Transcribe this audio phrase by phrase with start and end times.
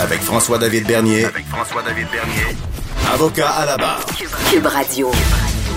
[0.00, 1.26] Avec François-David Bernier.
[1.26, 2.56] Avec François-David Bernier.
[3.12, 4.00] Avocat à la barre.
[4.50, 5.10] Cube Radio.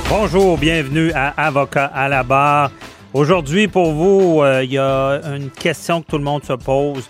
[0.08, 2.72] Bonjour, bienvenue à Avocat à la barre.
[3.14, 7.09] Aujourd'hui, pour vous, euh, il y a une question que tout le monde se pose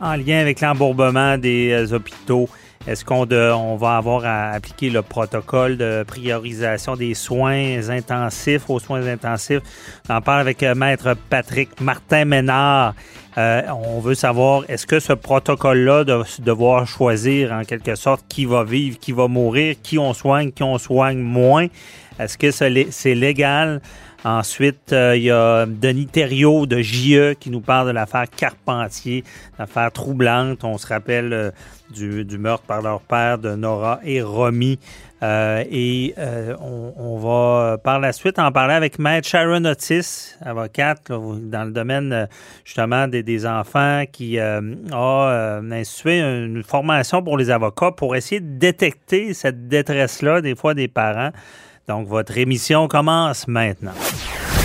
[0.00, 2.48] en lien avec l'embourbement des euh, hôpitaux.
[2.86, 8.78] Est-ce qu'on on va avoir à appliquer le protocole de priorisation des soins intensifs aux
[8.78, 9.62] soins intensifs?
[10.08, 12.24] On en parle avec euh, Maître Patrick Martin
[13.36, 13.78] Ménard.
[13.78, 18.64] on veut savoir, est-ce que ce protocole-là de devoir choisir en quelque sorte qui va
[18.64, 21.68] vivre, qui va mourir, qui on soigne, qui on soigne moins,
[22.18, 23.80] est-ce que c'est légal?
[24.24, 29.22] Ensuite, euh, il y a Denis Thériault de JE qui nous parle de l'affaire Carpentier,
[29.58, 30.64] l'affaire troublante.
[30.64, 31.50] On se rappelle euh,
[31.90, 34.78] du, meurtre par leur père de Nora et Romy.
[35.24, 36.14] Euh, et
[36.60, 42.28] on, va par la suite en parler avec Maître Sharon Otis, avocate dans le domaine
[42.64, 44.60] justement des, des enfants, qui a
[45.72, 50.88] institué une formation pour les avocats pour essayer de détecter cette détresse-là des fois des
[50.88, 51.30] parents.
[51.88, 53.92] Donc, votre émission commence maintenant.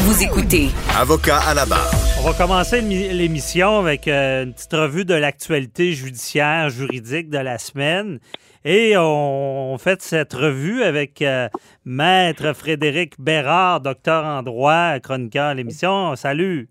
[0.04, 0.70] Vous écoutez.
[0.98, 2.09] Avocat à la barre.
[2.22, 7.58] On va commencer l'émission avec euh, une petite revue de l'actualité judiciaire, juridique de la
[7.58, 8.20] semaine.
[8.66, 11.48] Et on, fait cette revue avec euh,
[11.86, 16.14] Maître Frédéric Bérard, docteur en droit, chroniqueur à l'émission.
[16.18, 16.68] Salut.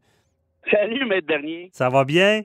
[0.70, 1.70] Salut, Maître Dernier.
[1.72, 2.42] Ça va bien?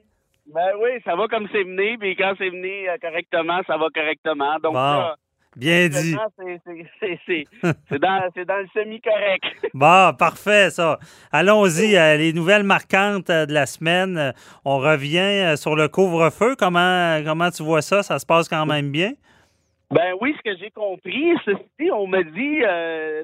[0.48, 3.88] Ben oui, ça va comme c'est venu, puis quand c'est venu euh, correctement, ça va
[3.94, 4.60] correctement.
[4.64, 4.76] Donc,
[5.56, 6.16] Bien dit.
[7.00, 9.44] C'est dans, le semi-correct.
[9.74, 11.00] bon, parfait, ça.
[11.32, 11.96] Allons-y.
[11.96, 14.18] Euh, les nouvelles marquantes euh, de la semaine.
[14.18, 14.32] Euh,
[14.66, 16.56] on revient sur le couvre-feu.
[16.58, 18.02] Comment, comment tu vois ça?
[18.04, 19.12] Ça se passe quand même bien?
[19.92, 22.62] Ben oui, ce que j'ai compris, ceci, on m'a dit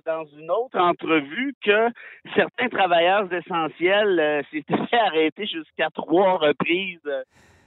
[0.06, 1.90] dans une autre entrevue que
[2.36, 4.76] certains travailleurs essentiels s'étaient
[5.08, 7.00] arrêter jusqu'à trois reprises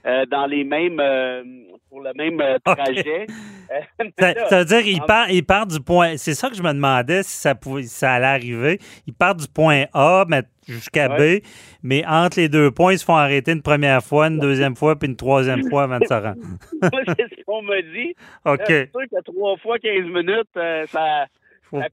[0.05, 1.43] euh, dans les mêmes euh,
[1.89, 3.25] pour le même euh, trajet.
[4.49, 6.17] ça, veut dire qu'il part, il part du point.
[6.17, 8.79] C'est ça que je me demandais si ça pouvait, ça allait arriver.
[9.07, 10.25] Il part du point A
[10.67, 11.39] jusqu'à B,
[11.81, 14.97] mais entre les deux points, ils se font arrêter une première fois, une deuxième fois,
[14.97, 16.35] puis une troisième fois avant de se rendre.
[17.17, 18.13] c'est ce qu'on m'a dit.
[18.45, 18.59] OK.
[18.67, 20.49] C'est sûr que trois fois 15 minutes,
[20.87, 21.27] ça,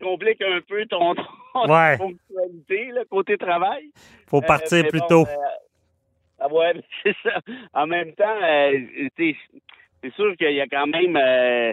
[0.03, 1.15] complique un peu ton,
[1.54, 3.91] fonctionnalité, le côté travail.
[4.27, 5.27] faut partir plus tôt.
[6.49, 7.41] Ouais, c'est ça.
[7.75, 8.78] En même temps, euh,
[9.17, 11.73] c'est sûr qu'il y a quand même euh,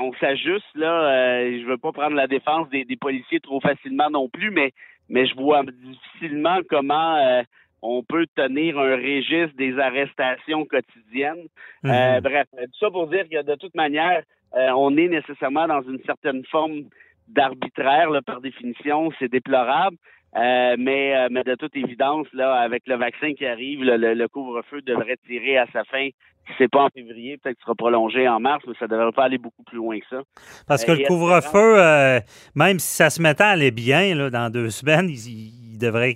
[0.00, 1.10] on s'ajuste là.
[1.10, 4.72] Euh, je veux pas prendre la défense des, policiers trop facilement non plus, mais
[5.08, 7.42] mais je vois difficilement comment euh,
[7.82, 11.46] on peut tenir un registre des arrestations quotidiennes.
[11.84, 12.20] Mm-hmm.
[12.22, 16.44] bref, tout ça pour dire que de toute manière, on est nécessairement dans une certaine
[16.46, 16.84] forme
[17.28, 19.10] d'arbitraire par définition.
[19.18, 19.96] C'est déplorable.
[20.36, 24.82] Euh, mais, euh, mais de toute évidence, là, avec le vaccin qui arrive, le, couvre-feu
[24.82, 26.08] devrait tirer à sa fin.
[26.46, 29.24] Si c'est pas en février, peut-être qu'il sera prolongé en mars, mais ça devrait pas
[29.24, 30.22] aller beaucoup plus loin que ça.
[30.66, 32.20] Parce que le couvre-feu,
[32.54, 36.14] même si ça se mettait à aller bien là, dans deux semaines, ils, devraient,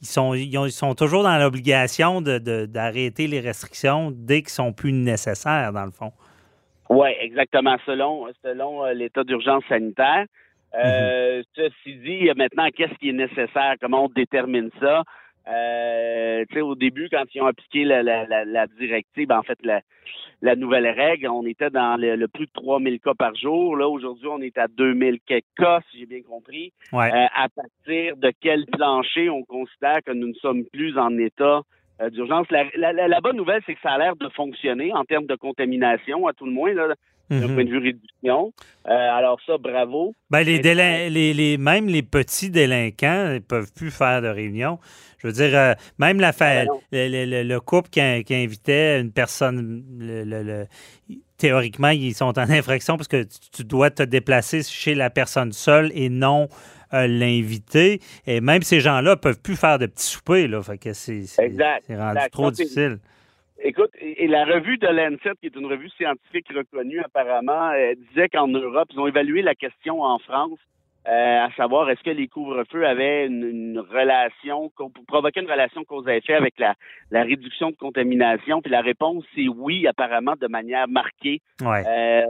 [0.00, 5.72] ils sont, ils, sont toujours dans l'obligation d'arrêter les restrictions dès qu'ils sont plus nécessaires,
[5.74, 6.12] dans le fond.
[6.88, 10.24] Oui, exactement, selon, selon l'état d'urgence sanitaire.
[10.74, 13.74] Euh, ceci dit, maintenant, qu'est-ce qui est nécessaire?
[13.80, 15.04] Comment on détermine ça?
[15.48, 19.80] Euh, au début, quand ils ont appliqué la, la, la, directive, en fait, la,
[20.42, 23.76] la, nouvelle règle, on était dans le, plus de 3000 cas par jour.
[23.76, 25.20] Là, aujourd'hui, on est à 2000
[25.56, 26.72] cas, si j'ai bien compris.
[26.92, 31.60] Euh, à partir de quel plancher on considère que nous ne sommes plus en état
[32.00, 32.48] euh, d'urgence?
[32.50, 36.26] La, la, bonne nouvelle, c'est que ça a l'air de fonctionner en termes de contamination,
[36.26, 36.74] à tout le moins.
[36.74, 36.94] Là
[37.30, 37.54] d'un mhm.
[37.54, 38.52] point de vue réduction.
[38.86, 40.14] Euh, alors ça, bravo.
[40.30, 44.78] Ben, les, les, les, même les petits délinquants ne peuvent plus faire de réunion.
[45.18, 49.82] Je veux dire, euh, même la ah, ben le, couple qui, invitait une personne,
[51.38, 55.90] théoriquement, ils sont en infraction parce que tu, dois te déplacer chez la personne seule
[55.94, 56.48] et non
[56.94, 58.00] euh, l'invité.
[58.26, 60.46] Et même ces gens-là peuvent plus faire de petits soupers.
[60.46, 61.24] Là, fait que c'est
[61.88, 62.98] rendu trop difficile.
[63.62, 67.72] Écoute, et la revue de Lancet, qui est une revue scientifique reconnue apparemment,
[68.10, 70.58] disait qu'en Europe, ils ont évalué la question en France.
[71.08, 74.72] euh, à savoir est-ce que les couvre-feux avaient une, relation,
[75.06, 76.74] provoquaient une relation cause à effet avec la,
[77.12, 78.60] réduction de contamination?
[78.60, 82.22] Puis la réponse, c'est oui, apparemment, de manière marquée euh,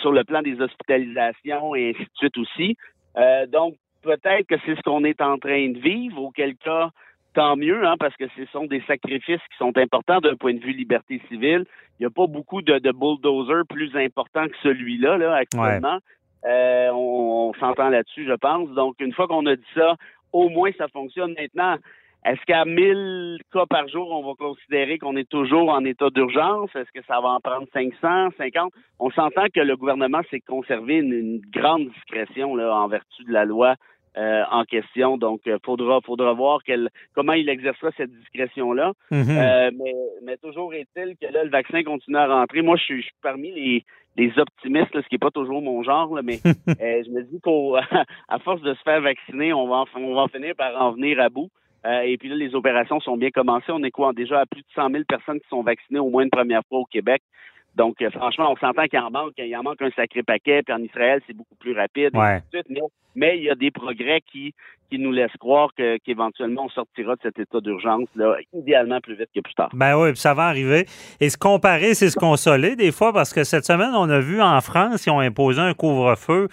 [0.00, 2.76] sur le plan des hospitalisations et ainsi de suite aussi.
[3.18, 6.90] Euh, donc, peut-être que c'est ce qu'on est en train de vivre, auquel cas,
[7.34, 10.60] tant mieux, hein, parce que ce sont des sacrifices qui sont importants d'un point de
[10.60, 11.64] vue liberté civile.
[11.98, 15.98] Il n'y a pas beaucoup de, de bulldozers plus importants que celui-là là, actuellement.
[16.46, 18.70] Euh, on, s'entend là-dessus, je pense.
[18.70, 19.96] Donc, une fois qu'on a dit ça,
[20.32, 21.34] au moins ça fonctionne.
[21.38, 21.76] Maintenant,
[22.24, 26.70] est-ce qu'à 1000 cas par jour, on va considérer qu'on est toujours en état d'urgence?
[26.74, 28.72] Est-ce que ça va en prendre 500, 50?
[28.98, 33.44] On s'entend que le gouvernement s'est conservé une, grande discrétion là, en vertu de la
[33.44, 33.74] loi
[34.16, 35.16] euh, en question.
[35.16, 36.60] Donc, il euh, faudra, faudra voir
[37.14, 38.92] comment il exercera cette discrétion-là.
[39.12, 39.30] Mm-hmm.
[39.30, 42.62] euh, mais, mais, toujours est-il que là, le vaccin continue à rentrer.
[42.62, 43.84] Moi, je suis, parmi les,
[44.16, 47.40] les optimistes, ce qui n'est pas toujours mon genre, là, mais euh, je me dis
[47.40, 51.28] qu'à force de se faire vacciner, on va, on va finir par en venir à
[51.28, 51.50] bout.
[51.84, 53.70] et puis là, les opérations sont bien commencées.
[53.70, 54.12] On est quoi?
[54.12, 56.80] Déjà à plus de 100 000 personnes qui sont vaccinées au moins une première fois
[56.80, 57.22] au Québec.
[57.80, 60.74] Donc, euh, franchement, on s'entend qu'il en manque, il en manque un sacré paquet, puis
[60.74, 62.10] en Israël, c'est beaucoup plus rapide.
[63.16, 64.52] mais, il y a des progrès qui,
[64.90, 65.70] qui nous laissent croire
[66.04, 68.06] qu'éventuellement, on sortira de cet état d'urgence,
[68.52, 69.70] idéalement plus vite que plus tard.
[69.72, 70.84] Ben oui, ça va arriver.
[71.20, 74.42] Et se comparer, c'est se consoler des fois, parce que cette semaine, on a vu
[74.42, 76.48] en France, ils ont imposé un couvre-feu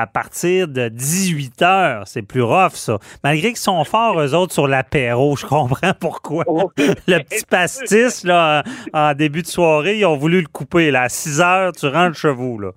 [0.00, 2.02] à partir de 18 heures.
[2.06, 2.98] C'est plus rough, ça.
[3.22, 6.44] Malgré qu'ils sont forts, eux autres, sur l'apéro, je comprends pourquoi.
[6.78, 8.62] le petit pastis, là,
[8.92, 10.90] en début de soirée, ils ont voulu le couper.
[10.90, 11.02] Là.
[11.02, 12.70] À 6 heures, tu rentres chez vous, là.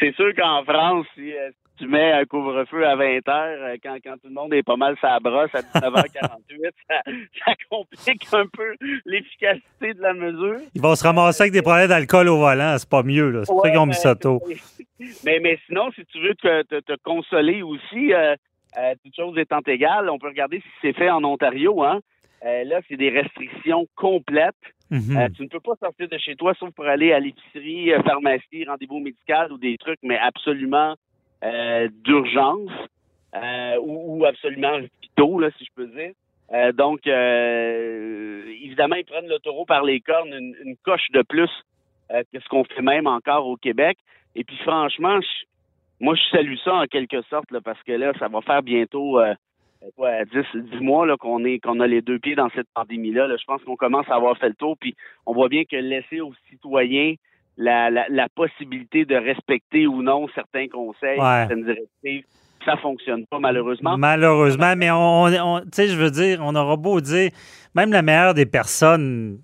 [0.00, 3.96] C'est sûr qu'en France, si, euh, tu mets un couvre-feu à 20 heures, euh, quand,
[4.04, 8.74] quand tout le monde est pas mal sa brosse à 19h48, ça, complique un peu
[9.06, 10.58] l'efficacité de la mesure.
[10.74, 13.44] Ils vont se ramasser avec des problèmes d'alcool au volant, c'est pas mieux, là.
[13.44, 14.40] C'est pour ça qu'ils ont mis ça tôt.
[15.24, 18.34] Mais, mais sinon, si tu veux te, te, consoler aussi, euh,
[18.76, 22.00] euh, toute chose étant égale, on peut regarder si c'est fait en Ontario, hein.
[22.42, 24.56] là, c'est des restrictions complètes.
[24.90, 25.36] Mm-hmm.
[25.36, 28.98] tu ne peux pas sortir de chez toi sauf pour aller à l'épicerie, pharmacie, rendez-vous
[28.98, 30.96] médical ou des trucs, mais absolument
[31.44, 32.70] euh, d'urgence
[33.34, 36.12] euh, ou, absolument vitaux, là, si je peux dire.
[36.52, 41.50] Euh, donc, évidemment, ils prennent le taureau par les cornes, une, coche de plus
[42.10, 43.98] que ce qu'on fait même encore au Québec.
[44.34, 45.20] Et puis, franchement,
[46.00, 49.20] moi, je salue ça en quelque sorte, là, parce que là, ça va faire bientôt
[49.20, 49.34] euh,
[50.54, 53.26] 10, mois là, qu'on est qu'on a les deux pieds dans cette pandémie-là.
[53.26, 53.36] Là.
[53.36, 54.94] Je pense qu'on commence à avoir fait le tour, puis
[55.26, 57.14] on voit bien que laisser aux citoyens
[57.58, 62.24] la, la, possibilité de respecter ou non certains conseils, certaines directives.
[62.64, 63.96] Ça fonctionne pas, malheureusement.
[63.96, 67.30] Malheureusement, mais on, on tu sais, je veux dire, on aura beau dire,
[67.74, 69.38] même la meilleure des personnes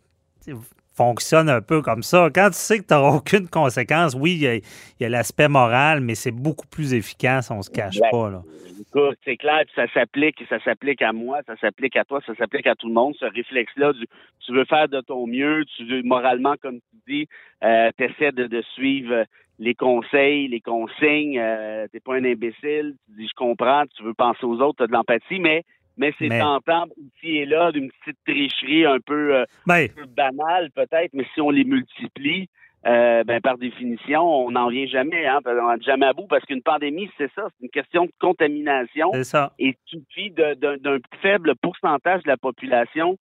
[0.94, 2.28] fonctionne un peu comme ça.
[2.34, 4.62] Quand tu sais que tu n'auras aucune conséquence, oui, il
[5.00, 8.30] y a, l'aspect moral, mais c'est beaucoup plus efficace, on se cache pas.
[8.30, 8.42] Là.
[8.80, 12.66] Écoute, c'est clair, ça s'applique, ça s'applique à moi, ça s'applique à toi, ça s'applique
[12.66, 13.14] à tout le monde.
[13.18, 13.92] Ce réflexe-là,
[14.40, 17.28] tu veux faire de ton mieux, tu veux moralement, comme tu dis,
[17.62, 19.24] euh, tu essaies de, suivre
[19.58, 24.14] les conseils, les consignes, euh, t'es pas un imbécile, tu dis je comprends, tu veux
[24.14, 25.64] penser aux autres, tu as de l'empathie, mais
[25.96, 29.88] mais c'est tentant ici et là d'une petite tricherie un peu, euh, ben.
[30.16, 32.48] banale peut-être, mais si on les multiplie,
[32.86, 36.44] euh, ben, par définition, on n'en vient jamais, hein, on n'en jamais à bout, parce
[36.44, 39.10] qu'une pandémie, c'est ça, c'est une question de contamination.
[39.14, 39.52] C'est ça.
[39.58, 43.16] Et suffit d'un faible pourcentage de la population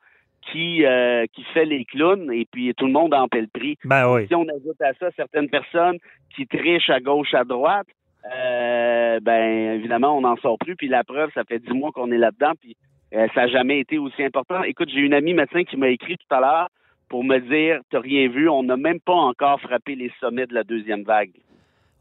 [0.51, 3.77] qui euh, qui fait les clowns et puis tout le monde en paie le prix.
[3.85, 4.27] Ben oui.
[4.27, 5.97] Si on ajoute à ça certaines personnes
[6.35, 7.87] qui trichent à gauche, à droite,
[8.31, 10.75] euh, ben évidemment, on n'en sort plus.
[10.75, 12.75] Puis la preuve, ça fait dix mois qu'on est là-dedans, puis
[13.13, 14.63] euh, ça n'a jamais été aussi important.
[14.63, 16.69] Écoute, j'ai une amie médecin qui m'a écrit tout à l'heure
[17.09, 20.53] pour me dire T'as rien vu, on n'a même pas encore frappé les sommets de
[20.53, 21.31] la deuxième vague.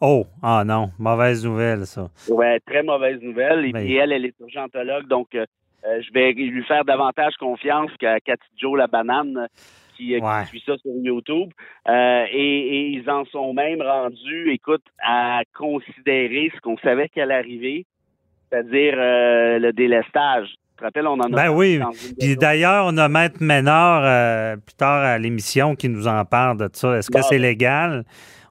[0.00, 2.08] Oh, ah non, mauvaise nouvelle, ça.
[2.28, 3.66] Ouais, très mauvaise nouvelle.
[3.66, 5.46] Et puis elle, elle est urgentologue, donc euh,
[5.84, 9.48] je vais lui faire davantage confiance qu'à Cathy Joe la banane
[9.96, 10.14] qui,
[10.46, 11.50] suit ça sur YouTube.
[11.88, 17.86] Euh, et, ils en sont même rendus, écoute, à considérer ce qu'on savait qu'elle arriver,
[18.50, 20.48] c'est-à-dire euh, le délestage.
[20.48, 21.80] Tu te rappelles, on en a Ben oui.
[22.18, 26.58] Puis d'ailleurs, on a Maître Ménard euh, plus tard à l'émission qui nous en parle
[26.58, 26.96] de ça.
[26.96, 28.04] Est-ce que c'est légal?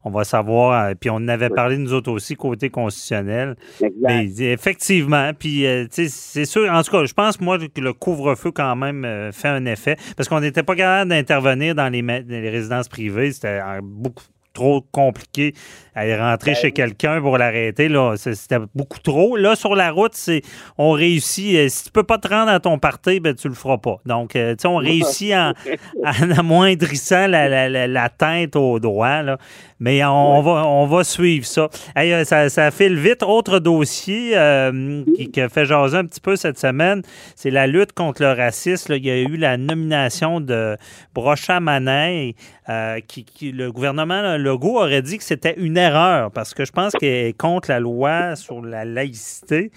[0.04, 0.86] On va savoir.
[0.90, 3.56] Euh, puis on en avait parlé, nous autres aussi, côté constitutionnel.
[4.02, 8.52] Mais effectivement, puis euh, c'est sûr, en tout cas, je pense, moi, que le couvre-feu,
[8.52, 9.98] quand même, euh, fait un effet.
[10.16, 12.02] Parce qu'on n'était pas capable d'intervenir dans les,
[12.50, 13.32] résidences privées.
[13.32, 15.54] C'était beaucoup trop compliqué
[15.96, 17.90] aller rentrer chez quelqu'un pour l'arrêter.
[17.90, 19.36] Là, c'était beaucoup trop.
[19.36, 20.42] Là, sur la route, c'est
[20.78, 21.56] on réussit.
[21.56, 23.98] euh, Si tu peux pas te rendre à ton party, ben tu le feras pas.
[24.06, 25.54] Donc, euh, tu sais, on réussit en,
[26.06, 29.22] en amoindrissant la, la, la, la teinte au droit.
[29.22, 29.38] Là.
[29.80, 31.70] Mais on, va, on va suivre ça.
[31.96, 32.50] Hey, euh, ça.
[32.50, 33.24] Ça file vite.
[33.24, 37.02] Autre dossier euh, qui, qui a fait jaser un petit peu cette semaine,
[37.36, 38.92] c'est la lutte contre le racisme.
[38.94, 40.78] Là, il y a eu la nomination de
[41.16, 42.36] Brocha Manet,
[42.70, 46.72] euh, qui, qui- le gouvernement Legault aurait dit que c'était une erreur parce que je
[46.72, 49.72] pense qu'elle est contre la loi sur la laïcité.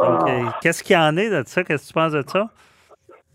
[0.00, 1.64] Donc, euh, qu'est-ce qu'il y en est de ça?
[1.64, 2.48] Qu'est-ce que tu penses de ça?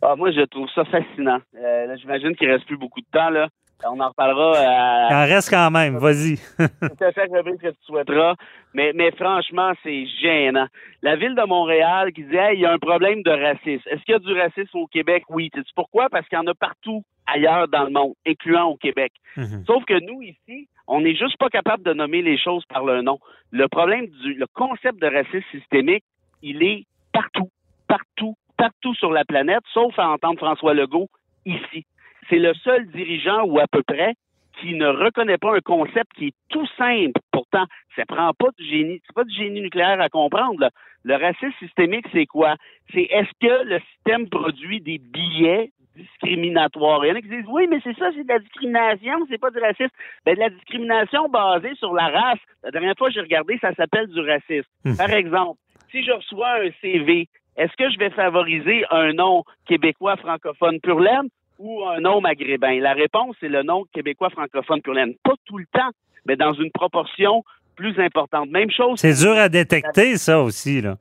[0.01, 1.39] Ah, moi, je trouve ça fascinant.
[1.55, 3.29] Euh, J'imagine qu'il reste plus beaucoup de temps.
[3.29, 3.47] là.
[3.85, 5.97] On en reparlera à, Il en reste quand même.
[5.97, 6.37] Vas-y.
[6.57, 8.35] tout à fait Fabrice, que tu souhaiteras.
[8.73, 10.67] Mais, mais franchement, c'est gênant.
[11.01, 13.87] La ville de Montréal qui dit Hey, il y a un problème de racisme.
[13.89, 15.23] Est-ce qu'il y a du racisme au Québec?
[15.29, 15.51] Oui.
[15.75, 16.09] Pourquoi?
[16.09, 19.11] Parce qu'il y en a partout ailleurs dans le monde, incluant au Québec.
[19.37, 19.63] Mhm.
[19.65, 23.01] Sauf que nous, ici, on n'est juste pas capable de nommer les choses par leur
[23.03, 23.19] nom.
[23.51, 26.03] Le problème du concept de racisme systémique,
[26.41, 27.49] il est partout,
[27.87, 31.09] partout, partout sur la planète, sauf à entendre François Legault
[31.45, 31.85] ici.
[32.29, 34.13] C'est le seul dirigeant ou à peu près
[34.59, 37.19] qui ne reconnaît pas un concept qui est tout simple.
[37.31, 40.69] Pourtant, ça prend pas de génie, c'est pas du génie nucléaire à comprendre.
[41.03, 42.55] Le racisme systémique, c'est quoi?
[42.93, 47.05] C'est est-ce que le système produit des billets discriminatoires?
[47.05, 49.39] Il y en a qui disent oui, mais c'est ça, c'est de la discrimination, c'est
[49.39, 49.93] pas du racisme.
[50.25, 52.39] Ben, de la discrimination basée sur la race.
[52.63, 54.69] La dernière fois que j'ai regardé, ça s'appelle du racisme.
[54.85, 54.97] Mhm.
[54.97, 55.59] Par exemple,
[55.91, 60.99] si je reçois un CV, est-ce que je vais favoriser un nom québécois francophone pur
[60.99, 62.79] laine ou un nom maghrébin?
[62.79, 65.13] La réponse, c'est le nom québécois francophone pur laine.
[65.23, 65.91] Pas tout le temps,
[66.25, 67.43] mais dans une proportion
[67.75, 68.49] plus importante.
[68.49, 68.99] Même chose.
[68.99, 70.81] C'est dur à détecter, ça aussi.
[70.81, 70.95] Là.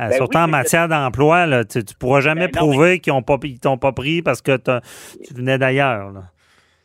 [0.00, 2.98] Euh, Ben Surtout oui, en matière d'emploi, là, tu ne pourras jamais Ben non, prouver
[3.00, 6.12] qu'ils ont pas, ils t'ont pas pris parce que tu venais d'ailleurs.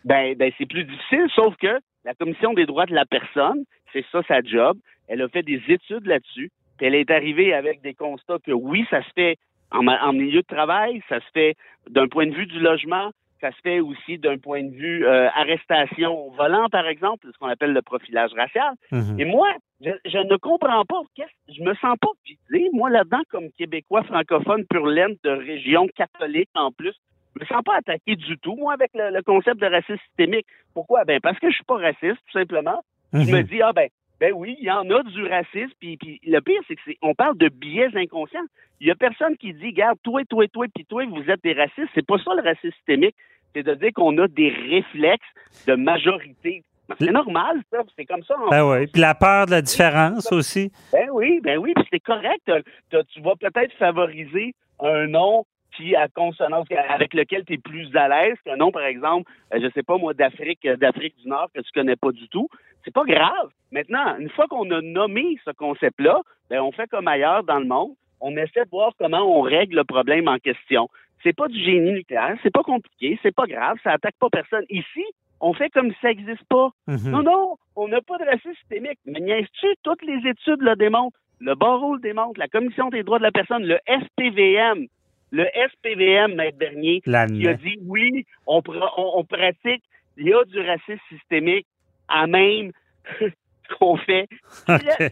[0.06, 4.06] Ben, ben c'est plus difficile, sauf que la Commission des droits de la personne, c'est
[4.12, 4.78] ça sa job.
[5.08, 6.52] Elle a fait des études là-dessus.
[6.78, 9.38] Puis elle est arrivée avec des constats que oui, ça se fait
[9.72, 11.56] en milieu de travail, ça se fait
[11.90, 15.30] d'un point de vue du logement, ça se fait aussi d'un point de vue euh,
[15.36, 18.74] arrestation au volant, par exemple, ce qu'on appelle le profilage racial.
[18.92, 19.20] Mhm.
[19.20, 19.48] Et moi,
[19.82, 21.02] je, je ne comprends pas.
[21.16, 25.88] Qu'est-ce- je me sens pas visé, moi, là-dedans, comme Québécois francophone pur laine de région
[25.96, 26.94] catholique en plus.
[27.36, 30.48] Je me sens pas attaqué du tout, moi, avec le, le concept de racisme systémique.
[30.74, 31.04] Pourquoi?
[31.06, 32.82] Ben, parce que je suis pas raciste, tout simplement.
[33.14, 33.44] Je me Mhm.
[33.44, 33.88] dis, ah ben,
[34.20, 35.74] ben oui, il y en a du racisme.
[35.80, 38.46] Puis, puis le pire, c'est que c'est, on parle de biais inconscients.
[38.80, 41.54] Il y a personne qui dit, regarde, toi, toi, toi, puis toi, vous êtes des
[41.54, 41.90] racistes.
[41.94, 43.16] C'est pas ça le racisme systémique.
[43.56, 45.28] C'est de dire qu'on a des réflexes
[45.68, 46.64] de majorité.
[46.88, 47.80] Ben, C'est normal, ça.
[47.98, 48.36] C'est comme ça.
[48.40, 48.88] en Ben oui.
[48.88, 50.72] Puis la peur de la différence aussi.
[50.92, 52.52] ben oui, ben oui, puis c'est correct.
[52.92, 55.46] Tu vas peut-être favoriser un nom
[55.76, 59.60] qui a consonance avec lequel tu es plus à l'aise qu'un nom, par exemple, euh,
[59.62, 62.48] je sais pas moi, d'Afrique, d'Afrique du Nord que tu connais pas du tout.
[62.84, 63.50] C'est pas grave.
[63.72, 67.66] Maintenant, une fois qu'on a nommé ce concept-là, ben on fait comme ailleurs dans le
[67.66, 67.92] monde.
[68.22, 70.90] On essaie de voir comment on règle le problème en question.
[71.24, 74.64] C'est pas du génie nucléaire, c'est pas compliqué, c'est pas grave, ça attaque pas personne.
[74.70, 75.04] Ici,
[75.42, 76.70] on fait comme si ça n'existe pas.
[76.88, 77.10] Mhm.
[77.12, 79.00] Non, non, on n'a pas de racisme systémique.
[79.06, 81.18] Mais niaises-tu, toutes les études le démontrent.
[81.40, 84.88] Le barreau le démontre, la Commission des droits de la personne, le SPVM,
[85.32, 89.84] le SPVM, Maître Bernier, qui a dit oui, on, pra- on, on pratique,
[90.18, 91.68] il y a du racisme systémique
[92.08, 92.72] à même
[93.20, 94.28] ce qu'on fait.
[94.68, 95.12] C'est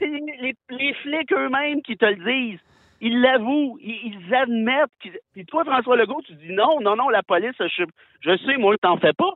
[0.69, 2.59] les, flics eux-mêmes qui te le disent.
[3.01, 4.89] Ils l'avouent, ils, ils admettent.
[5.33, 7.83] Puis toi, François Legault, tu dis non, non, non, la police, je,
[8.21, 9.33] je sais, moi, t'en fais pas.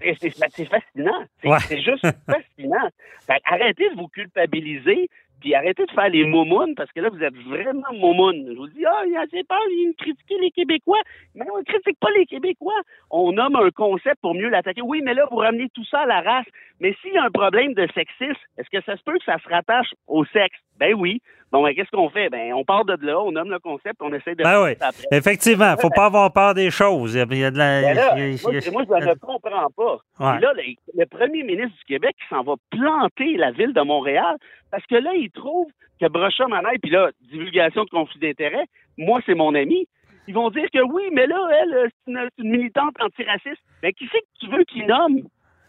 [0.00, 0.30] C'est
[0.66, 1.24] fascinant.
[1.42, 1.82] C'est Ouais.
[1.82, 2.88] juste fascinant.
[3.26, 5.08] Fait arrêtez de vous culpabiliser,
[5.40, 8.46] puis arrêtez de faire les momounes, parce que là, vous êtes vraiment momounes.
[8.48, 11.00] Je vous dis, ah, il y peur, il critiquer les Québécois.
[11.34, 12.80] Mais on ne critique pas les Québécois.
[13.10, 14.82] On nomme un concept pour mieux l'attaquer.
[14.82, 16.46] Oui, mais là, vous ramenez tout ça à la race.
[16.80, 19.38] Mais s'il y a un problème de sexisme, est-ce que ça se peut que ça
[19.38, 20.58] se rattache au sexe?
[20.80, 21.20] Ben oui.
[21.52, 22.30] Bon, ben, qu'est-ce qu'on fait?
[22.30, 24.42] Ben, on part de là, on nomme le concept, on essaie de...
[24.44, 24.70] Ben oui.
[24.80, 25.04] après.
[25.10, 27.14] Effectivement, faut pas avoir peur des choses.
[27.14, 27.82] Il y a, de la.
[27.82, 29.98] Ben là, il y a- moi, il y a- moi, je ne comprends pas.
[30.20, 30.38] Ouais.
[30.38, 30.62] Et là, le,
[31.00, 34.36] le premier ministre du Québec s'en va planter la ville de Montréal
[34.70, 35.66] parce que là, il trouve
[36.00, 39.86] que Brocha Manaille, puis là, divulgation de conflit d'intérêts, moi, c'est mon ami.
[40.28, 43.60] Ils vont dire que oui, mais là, elle, euh, c'est une, militante antiraciste.
[43.82, 45.22] Mais qui c'est que tu veux qu'il nomme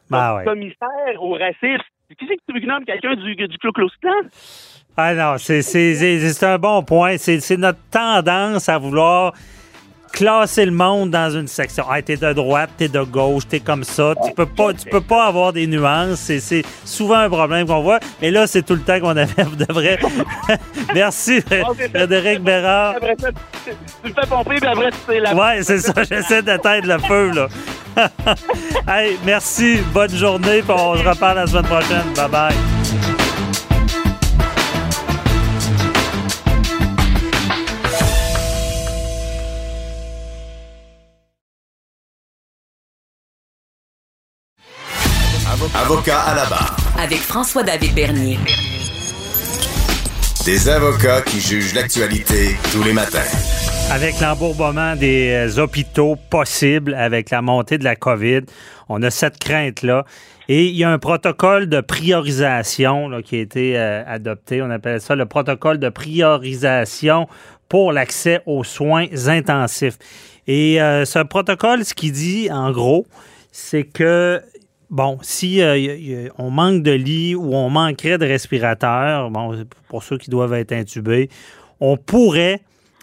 [0.10, 0.44] Ben ouais.
[0.44, 1.84] commissaire au racisme?
[2.20, 4.12] Qui c'est que tu veux qu'il nomme quelqu'un du, du Klan?
[4.98, 7.15] Ah non, c'est un bon point.
[7.17, 9.33] C'est notre tendance à vouloir
[10.12, 11.86] classer le monde dans une section.
[11.89, 14.13] Ah, t'es de droite, t'es de gauche, t'es comme ça.
[14.25, 16.19] Tu peux pas, tu peux pas avoir des nuances.
[16.19, 18.00] C'est souvent un problème qu'on voit.
[18.21, 20.00] Mais là, c'est tout le temps qu'on avait de vrai.
[20.93, 22.95] Merci, Frédéric Bérard.
[23.00, 23.07] tu
[24.10, 25.36] le fais pomper, puis après, tu sais la.
[25.36, 25.93] Ouais, c'est ça.
[26.10, 27.48] J'essaie d'éteindre le feu, là.
[28.88, 29.79] hey, merci.
[29.93, 30.62] Bonne journée.
[30.62, 32.13] Puis on se reparle la semaine prochaine.
[32.15, 32.53] Bye
[45.74, 46.75] Avocat à la barre.
[47.00, 48.38] Avec François-David Bernier.
[50.44, 53.20] Des avocats qui jugent l'actualité tous les matins.
[53.90, 58.42] Avec l'embourbement des euh, hôpitaux possible avec la montée de la COVID,
[58.90, 60.04] on a cette crainte-là.
[60.50, 64.62] Et il y a un protocole de priorisation là, qui a été euh, adopté.
[64.62, 67.30] On appelle ça le protocole de priorisation
[67.70, 69.98] pour l'accès aux soins intensifs.
[70.48, 73.06] Et euh, ce protocole, ce qu'il dit, en gros,
[73.54, 74.42] c'est que
[74.91, 80.17] bon, si euh, on manque de lits ou on manquerait de respirateurs, bon, pour ceux
[80.17, 81.29] qui doivent être intubés,
[81.79, 82.60] on pourrait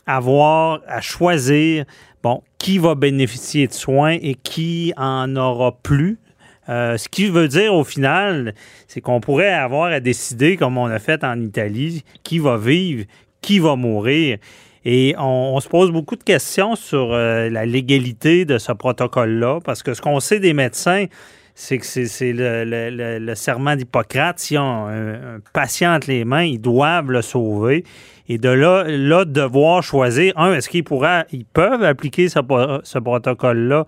[0.06, 1.84] avoir à choisir,
[2.22, 6.18] bon, qui va bénéficier de soins et qui en aura plus.
[6.68, 8.54] Euh, ce qui veut dire au final,
[8.86, 13.06] c'est qu'on pourrait avoir à décider, comme on a fait en Italie, qui va vivre,
[13.40, 14.38] qui va mourir.
[14.84, 19.82] Et on, se pose beaucoup de questions sur euh, la légalité de ce protocole-là, parce
[19.82, 21.06] que ce qu'on sait des médecins,
[21.60, 24.38] c'est que c'est le, serment d'Hippocrate.
[24.38, 27.82] S'ils ont un, patient entre les mains, ils doivent le sauver.
[28.28, 30.84] Et de là, là devoir choisir, un, est-ce qu'ils
[31.32, 33.86] ils peuvent appliquer ce, protocole-là?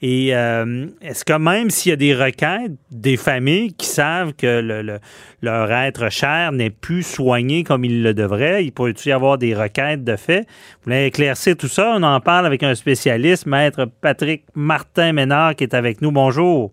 [0.00, 4.62] Et euh, est-ce que même s'il y a des requêtes des familles qui savent que
[4.62, 4.98] le,
[5.42, 9.54] leur être cher n'est plus soigné comme il le devrait, il pourrait y avoir des
[9.54, 10.46] requêtes de fait?
[10.78, 11.92] Vous voulez éclaircir tout ça?
[11.94, 16.12] On en parle avec un spécialiste, maître Patrick Martin Ménard, qui est avec nous.
[16.12, 16.72] Bonjour.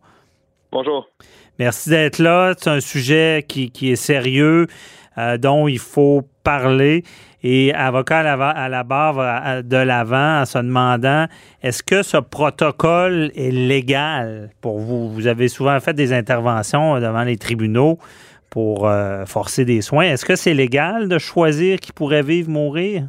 [0.77, 1.09] Bonjour.
[1.57, 2.53] Merci d'être là.
[2.55, 4.67] C'est un sujet qui, est sérieux,
[5.17, 7.01] euh, dont il faut parler.
[7.41, 11.25] Et avocat à la, barre de l'avant en se demandant
[11.63, 15.11] est-ce que ce protocole est légal pour vous?
[15.11, 17.97] Vous avez souvent fait des interventions devant les tribunaux
[18.51, 20.03] pour euh, forcer des soins.
[20.05, 23.07] Est-ce que c'est légal de choisir qui pourrait vivre, mourir?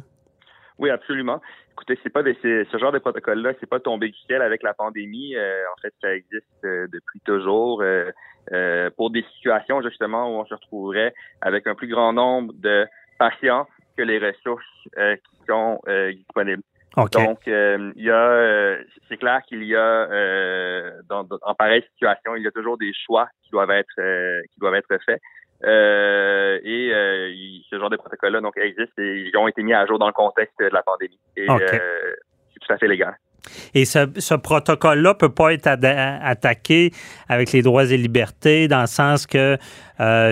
[0.79, 1.39] Oui, absolument
[1.79, 5.35] écoutez, c'est pas ce genre de protocole-là, c'est pas tombé du ciel avec la pandémie.
[5.35, 10.45] Euh, en fait, ça existe euh, depuis toujours euh, pour des situations justement où on
[10.45, 12.85] se retrouverait avec un plus grand nombre de
[13.17, 15.79] patients que les ressources qui sont
[16.13, 16.63] disponibles.
[17.13, 20.07] Donc, il y a, c'est clair qu'il y a
[21.09, 24.75] dans, en pareille situation, il y a toujours des choix qui doivent être qui doivent
[24.75, 25.21] être faits.
[25.65, 27.31] Euh, et euh,
[27.69, 30.13] ce genre de protocole-là donc existe et ils ont été mis à jour dans le
[30.13, 31.19] contexte de la pandémie.
[31.35, 33.17] Et euh, c'est tout à fait légal.
[33.73, 36.91] Et ce, ce protocole-là peut pas être attaqué
[37.27, 39.57] avec les droits et libertés, dans le sens que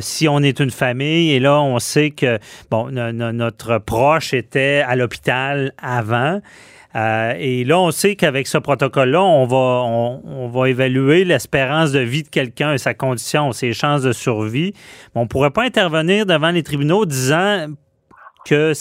[0.01, 2.37] si on est une famille et là on sait que
[2.69, 6.41] bon notre proche était à l'hôpital avant
[6.97, 11.99] euh, et là, on sait qu'avec ce protocole-là, on va, on, va évaluer l'espérance de
[11.99, 14.73] vie de quelqu'un et sa condition, ses chances de survie.
[15.13, 17.67] Mais on ne pourrait pas intervenir devant les tribunaux disant
[18.45, 18.73] que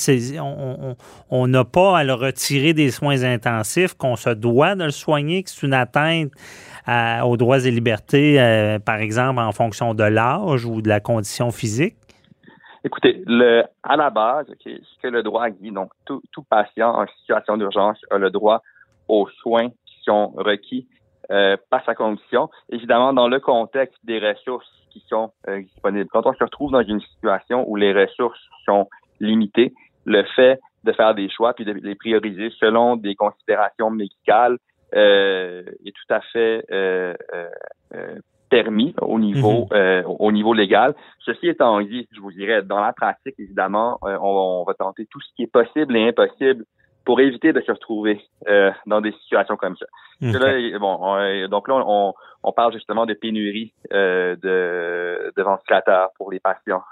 [1.29, 5.43] on n'a pas à le retirer des soins intensifs, qu'on se doit de le soigner,
[5.43, 6.31] que c'est une atteinte
[7.25, 11.51] aux droits et libertés, euh, par exemple, en fonction de l'âge ou de la condition
[11.51, 11.97] physique?
[12.87, 17.57] Écoutez, le, à la base, ce que le droit dit, donc tout, patient en situation
[17.57, 18.63] d'urgence a le droit
[19.09, 20.87] aux soins qui sont requis
[21.33, 26.09] euh, par sa condition, évidemment dans le contexte des ressources qui sont euh, disponibles.
[26.13, 30.93] Quand on se retrouve dans une situation où les ressources sont limitées, le fait de
[30.93, 34.59] faire des choix puis de les prioriser selon des considérations médicales
[34.95, 37.15] euh, est tout à fait euh,
[38.49, 39.77] permis au niveau mhm.
[39.77, 40.95] euh, au niveau légal.
[41.25, 45.21] Ceci étant dit, je vous dirais, dans la pratique, évidemment, euh, on, va tenter tout
[45.21, 46.65] ce qui est possible et impossible
[47.05, 49.87] pour éviter de se retrouver euh, dans des situations comme ça.
[50.21, 54.37] bon, donc là, on, on, parle justement de pénurie de,
[55.37, 56.83] de ventilateurs pour les patients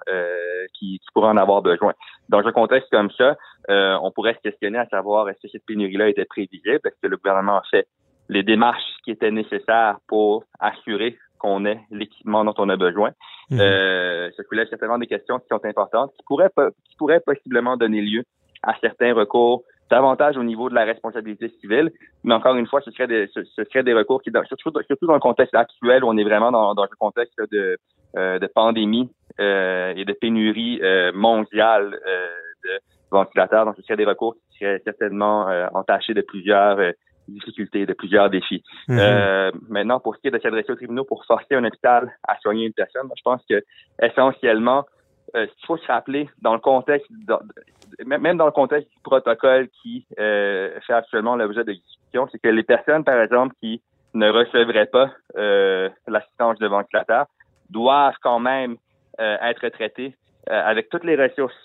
[0.74, 1.94] qui, qui, pourraient en avoir besoin.
[2.28, 3.36] Dans un contexte comme ça,
[3.68, 7.16] on pourrait se questionner à savoir est-ce que cette pénurie-là était prévisible, est-ce que le
[7.16, 7.88] gouvernement a fait
[8.28, 13.11] les démarches qui étaient nécessaires pour assurer qu'on ait l'équipement dont on a besoin.
[13.50, 13.61] Mhm.
[13.61, 16.50] Euh, ça soulève certainement des questions qui sont importantes, qui pourraient,
[16.88, 18.22] qui pourraient possiblement donner lieu
[18.62, 21.90] à certains recours davantage au niveau de la responsabilité civile.
[22.24, 25.14] Mais encore une fois, ce serait des, ce, serait des recours qui, surtout, surtout dans
[25.14, 27.76] le contexte actuel où on est vraiment dans, dans un contexte de,
[28.16, 32.26] euh, de pandémie euh, et de pénurie euh, mondiale euh,
[32.64, 32.70] de
[33.11, 33.66] ventilateurs.
[33.66, 36.78] Donc, ce serait des recours qui serait certainement entaché de plusieurs
[37.28, 38.62] difficultés, de plusieurs défis.
[38.88, 39.52] Mhm.
[39.68, 42.66] maintenant, pour ce qui est de s'adresser aux tribunaux pour forcer un hôpital à soigner
[42.66, 43.62] une personne, je pense que
[44.02, 44.84] essentiellement,
[45.34, 47.08] ce qu'il faut se rappeler dans le contexte,
[48.04, 52.62] même dans le contexte du protocole qui fait actuellement l'objet de discussion, c'est que les
[52.62, 53.82] personnes, par exemple, qui
[54.14, 55.10] ne recevraient pas
[56.06, 57.26] l'assistance de ventilateur
[57.70, 58.76] doivent quand même
[59.18, 60.14] être traités
[60.46, 61.63] avec toutes les ressources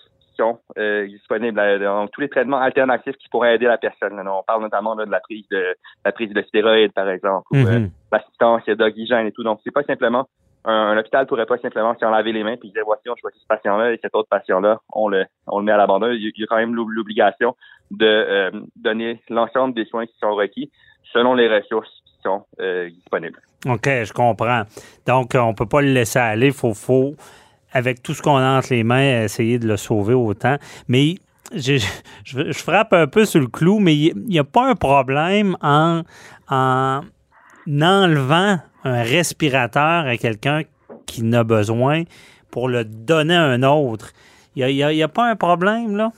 [0.78, 4.20] euh, disponibles, euh, tous les traitements alternatifs qui pourraient aider la personne.
[4.26, 7.78] on parle notamment de la prise de la prise de stéroïdes, par exemple, ou euh,
[7.80, 7.90] Mhm.
[8.12, 9.42] l'assistance d'oxygène et tout.
[9.42, 10.26] Donc, c'est pas simplement
[10.64, 13.40] un, un hôpital pourrait pas simplement s'en laver les mains puis dire voici on choisit
[13.40, 16.08] ce patient-là et cet autre patient-là on le on le met à l'abandon.
[16.10, 17.56] Il, y a quand même l'obligation
[17.90, 20.70] de euh, donner l'ensemble des soins qui sont requis
[21.12, 23.40] selon les ressources qui sont euh, disponibles.
[23.66, 24.62] OK, je comprends.
[25.06, 26.46] Donc, on peut pas le laisser aller.
[26.46, 27.14] Il faut, faut,
[27.72, 30.56] avec tout ce qu'on a entre les mains, essayer de le sauver autant.
[30.88, 31.16] Mais
[31.54, 31.78] je,
[32.52, 36.02] frappe un peu sur le clou, mais il n'y a pas un problème en,
[36.48, 37.00] en
[37.68, 40.62] enlevant un respirateur à quelqu'un
[41.06, 42.04] qui n'a besoin
[42.50, 44.12] pour le donner à un autre.
[44.56, 46.10] Il n'y a, pas un problème, là?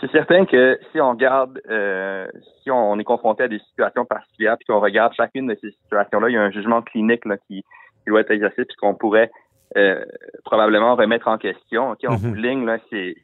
[0.00, 2.26] C'est certain que si on regarde, euh,
[2.62, 6.28] si on est confronté à des situations particulières, puis qu'on regarde chacune de ces situations-là,
[6.28, 7.64] il y a un jugement clinique qui, qui
[8.06, 9.30] doit être exercé, puis qu'on pourrait
[9.76, 10.04] euh,
[10.44, 11.90] probablement remettre en question.
[11.92, 13.16] Okay, en de ligne, là, c'est,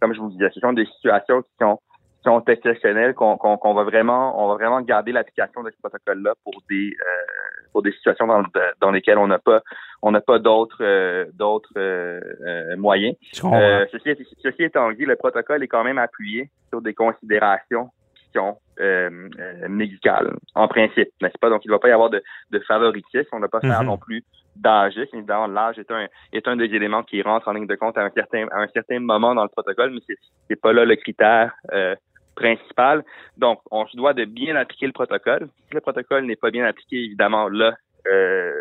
[0.00, 1.78] comme je vous disais, ce sont des situations qui sont
[2.22, 3.38] qui sont exceptionnelles, qu'on,
[3.74, 7.92] va vraiment, on va vraiment garder l'application de ce protocole-là pour des euh, pour des
[7.92, 8.42] situations dans,
[8.82, 9.62] dans lesquelles on n'a pas
[10.02, 13.16] on n'a pas d'autres euh, d'autres euh, euh, moyens.
[13.42, 14.10] Euh, ceci,
[14.42, 19.28] ceci étant dit, le protocole est quand même appuyé sur des considérations qui sont euh,
[19.38, 21.48] euh, médicales, en principe, n'est-ce pas?
[21.48, 23.28] Donc, il ne va pas y avoir de, de favoritisme.
[23.32, 23.86] On ne va pas faire Mhm.
[23.86, 24.24] non plus
[24.60, 25.16] d'âgisme.
[25.16, 28.02] Évidemment, l'âge est un, est un des éléments qui rentre en ligne de compte à
[28.02, 30.16] un certain, à un certain moment dans le protocole, mais
[30.48, 31.94] c'est, pas là le critère euh,
[32.36, 33.02] principal.
[33.36, 35.48] Donc, on se doit de bien appliquer le protocole.
[35.68, 37.74] Si le protocole n'est pas bien appliqué, évidemment, là,
[38.06, 38.52] euh,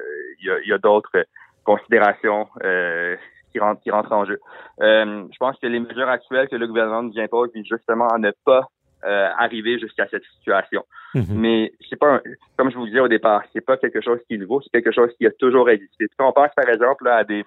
[0.42, 1.26] il y, a, a d'autres
[1.64, 3.16] considérations euh,
[3.52, 4.40] qui rentrent, qui rentrent en jeu.
[4.82, 8.32] Euh, je pense que les mesures actuelles que le gouvernement nous impose justement à ne
[8.46, 8.68] pas
[9.06, 10.84] euh, arriver jusqu'à cette situation.
[11.16, 11.26] Mhm.
[11.30, 12.22] Mais c'est pas, un-
[12.58, 14.92] comme je vous disais au départ, c'est pas quelque chose qui est nouveau, c'est quelque
[14.92, 16.08] chose qui a toujours existé.
[16.08, 17.46] Puis on pense par exemple là, à des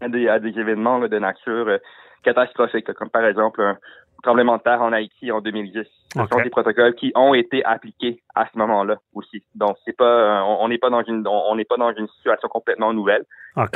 [0.00, 1.76] à des, à des événements là, de nature euh,
[2.22, 3.76] catastrophique, là, comme par exemple un
[4.22, 5.86] tremblement de terre en Haïti en 2010.
[6.12, 9.42] Ce sont des protocoles qui ont été appliqués à ce moment-là aussi.
[9.54, 12.48] Donc c'est pas, euh, on n'est pas dans une, on n'est pas dans une situation
[12.48, 13.24] complètement nouvelle.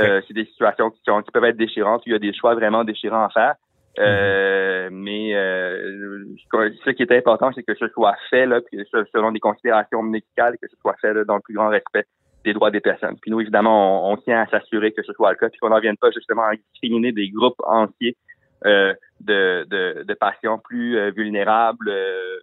[0.05, 2.03] Euh, c'est des situations qui, qui peuvent être déchirantes.
[2.07, 3.55] Il y a des choix vraiment déchirants à faire.
[3.99, 6.25] Euh, Mais euh,
[6.85, 8.79] ce qui est important, c'est que ce soit fait là, puis
[9.13, 12.05] selon des considérations médicales, que ce soit fait là, dans le plus grand respect
[12.45, 13.17] des droits des personnes.
[13.21, 15.81] Puis nous, évidemment, on, tient à s'assurer que ce soit le cas, puis qu'on n'en
[15.81, 18.17] vienne pas justement à discriminer des groupes entiers
[18.67, 22.39] euh, de, de, de patients plus euh, vulnérables euh,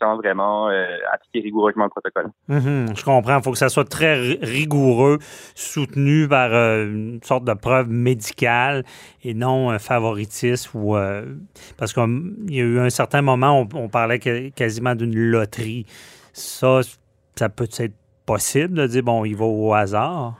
[0.00, 2.30] sans vraiment euh, appliquer rigoureusement le protocole.
[2.48, 3.38] Mhm, je comprends.
[3.38, 5.18] Il faut que ça soit très ri- rigoureux,
[5.54, 8.84] soutenu par euh, une sorte de preuve médicale
[9.22, 11.24] et non un favoritisme ou euh,
[11.76, 14.18] parce qu'il y a eu un certain moment, on, on parlait
[14.54, 15.86] quasiment d'une loterie.
[16.32, 16.80] Ça,
[17.36, 17.94] ça peut être
[18.26, 20.34] possible de dire bon, il va au hasard.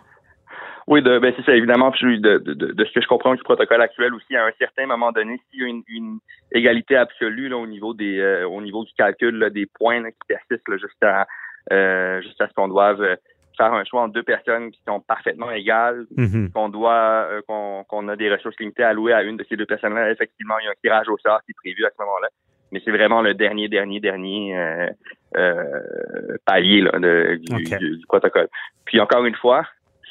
[0.90, 1.90] Oui, de, ben c'est ça, évidemment.
[1.92, 4.50] Puis de, de, de, de ce que je comprends du protocole actuel aussi, à un
[4.58, 6.18] certain moment donné, s'il y a une, une
[6.52, 10.10] égalité absolue là, au niveau des euh, au niveau du calcul là, des points là,
[10.10, 11.26] qui persistent là, jusqu'à
[11.72, 13.14] euh, jusqu'à ce qu'on doive euh,
[13.56, 16.50] faire un choix entre deux personnes qui sont parfaitement égales, Mhm.
[16.52, 19.66] qu'on doit euh, qu'on qu'on a des ressources limitées allouées à une de ces deux
[19.66, 22.28] personnes-là, effectivement, il y a un tirage au sort qui est prévu à ce moment-là.
[22.72, 24.88] Mais c'est vraiment le dernier, dernier, dernier euh,
[25.36, 28.48] euh, palier là, de- du, du- du protocole.
[28.86, 29.64] Puis encore une fois,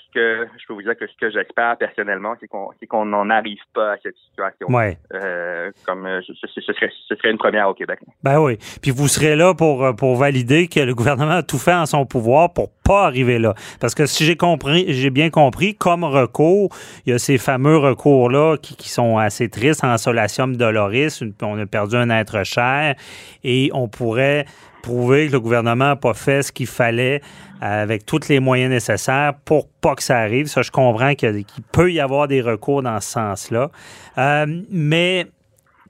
[0.09, 3.29] ce que je peux vous dire que ce que j'espère personnellement, c'est qu'on qu'on n'en
[3.29, 4.67] arrive pas à cette situation.
[4.69, 4.97] Ouais.
[5.13, 7.99] Euh, comme euh, ce, serait, ce serait une première au Québec.
[8.23, 8.57] Ben oui.
[8.81, 11.85] Puis vous serez là pour, euh, pour valider que le gouvernement a tout fait en
[11.85, 13.53] son pouvoir pour pas arriver là.
[13.79, 17.77] Parce que si j'ai compris, j'ai bien compris, comme recours, il y a ces fameux
[17.77, 21.23] recours-là qui, qui sont assez tristes en solatium doloris.
[21.41, 22.95] On a perdu un être cher
[23.43, 24.45] et on pourrait
[24.81, 27.21] prouver que le gouvernement n'a pas fait ce qu'il fallait
[27.61, 30.47] euh, avec tous les moyens nécessaires pour pas que ça arrive.
[30.47, 33.71] Ça, je comprends qu'il peut y avoir des recours dans ce sens-là.
[34.17, 35.27] Euh, mais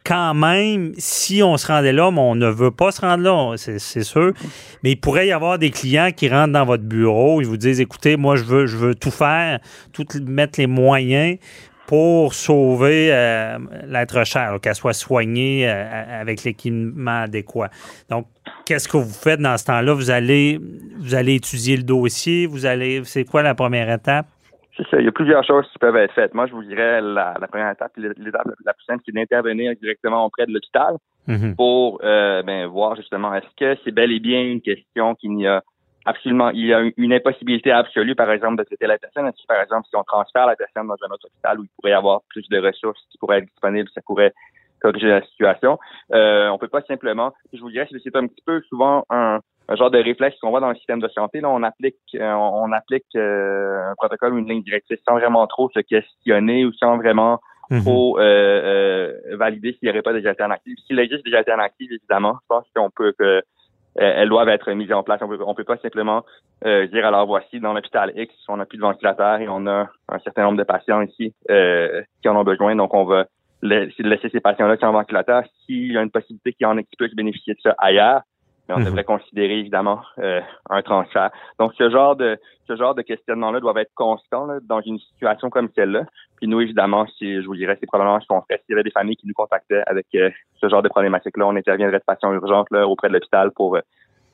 [0.03, 3.55] quand même, si on se rendait là, mais on ne veut pas se rendre là,
[3.57, 4.33] c'est sûr,
[4.83, 7.79] mais il pourrait y avoir des clients qui rentrent dans votre bureau, ils vous disent,
[7.79, 9.59] écoutez, moi, je veux, je veux tout faire,
[9.93, 11.37] tout mettre les moyens
[11.89, 17.69] pour sauver euh, l'être cher, qu'elle soit soignée euh, avec l'équipement adéquat.
[18.11, 18.27] Donc,
[18.63, 19.93] qu'est-ce que vous faites dans ce temps-là?
[19.95, 20.59] Vous allez,
[20.99, 24.27] vous allez étudier le dossier, vous allez, c'est quoi la première étape?
[24.77, 24.99] C'est ça.
[24.99, 26.35] Il y a plusieurs choses qui peuvent être faites.
[26.35, 30.45] Moi, je vous dirais la, première étape, l'étape la plus simple, c'est d'intervenir directement auprès
[30.45, 30.93] de l'hôpital
[31.27, 31.55] mm-hmm.
[31.55, 35.47] pour euh, ben, voir justement est-ce que c'est bel et bien une question qu'il n'y
[35.47, 35.63] a
[36.05, 39.31] absolument, il y a une impossibilité absolue, par exemple, de traiter la personne.
[39.31, 41.91] Que, par exemple, si on transfère la personne dans un autre hôpital où il pourrait
[41.91, 44.33] y avoir plus de ressources qui pourraient être disponibles, ça pourrait
[44.81, 45.77] corriger la situation?
[46.13, 49.39] Euh, on peut pas simplement, je vous dirais, c'est un petit peu souvent un,
[49.77, 51.41] genre de réflexe qu'on voit dans le système de santé.
[51.41, 55.45] Là, on applique, euh, on applique euh, un protocole ou une ligne directrice sans vraiment
[55.47, 57.81] trop se questionner ou sans vraiment mhm.
[57.81, 60.77] trop euh, valider s'il n'y aurait pas des alternatives.
[60.87, 63.43] S'il existe des alternatives, évidemment, je pense qu'on peut que
[63.95, 65.19] elles doivent être mises en place.
[65.21, 66.23] On peut, on peut pas simplement
[66.63, 70.19] dire alors voici dans l'hôpital X, on n'a plus de ventilateur et on a un
[70.19, 73.25] certain nombre de patients ici qui en ont besoin, donc on va
[73.61, 75.43] laisser ces patients-là qui en ventilateur.
[75.65, 78.21] S'il y a une possibilité qu'il y en ait qui puissent bénéficier de ça ailleurs,
[78.67, 78.85] mais on mhm.
[78.85, 81.31] devrait considérer évidemment euh, un transfert.
[81.59, 85.69] Donc ce genre de ce genre de questionnement-là doivent être constant dans une situation comme
[85.75, 86.03] celle-là.
[86.39, 88.61] Puis nous évidemment, si je vous dirais, c'est probablement ce qu'on ferait.
[88.65, 90.29] S'il y avait des familles qui nous contactaient avec euh,
[90.61, 93.81] ce genre de problématique-là, on interviendrait de façon urgente là, auprès de l'hôpital pour euh,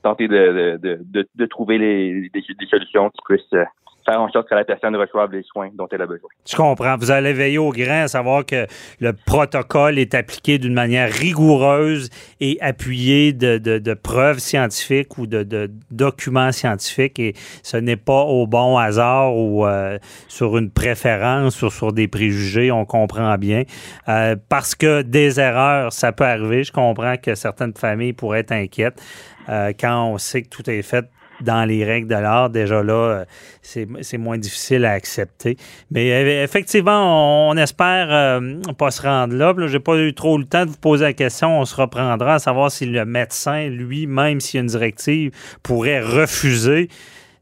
[0.04, 3.66] tenter de, de, de, de, trouver les, des, des, solutions qui puissent
[4.06, 6.30] faire en sorte que la personne reçoive les soins dont elle a besoin.
[6.48, 6.98] Je comprends.
[6.98, 8.68] Vous allez veiller au grain à savoir que
[9.00, 15.44] le protocole est appliqué d'une manière rigoureuse et appuyé de, de, preuves scientifiques ou de,
[15.44, 21.62] de, documents scientifiques et ce n'est pas au bon hasard ou euh, sur une préférence
[21.62, 23.64] ou sur des préjugés, on comprend bien.
[24.08, 26.64] Euh, parce que des erreurs, ça peut arriver.
[26.64, 29.02] Je comprends que certaines familles pourraient être inquiètes.
[29.50, 31.06] Euh, quand on sait que tout est fait
[31.42, 33.26] dans les règles de l'art, déjà là, euh,
[33.62, 35.58] c'est moins difficile à accepter.
[35.92, 38.40] Mais euh, effectivement, on, espère euh,
[38.78, 39.54] pas se rendre là.
[39.58, 41.60] Je J'ai pas eu trop le temps de vous poser la question.
[41.60, 45.32] On se reprendra à savoir si le médecin, lui, même s'il y a une directive,
[45.64, 46.90] pourrait refuser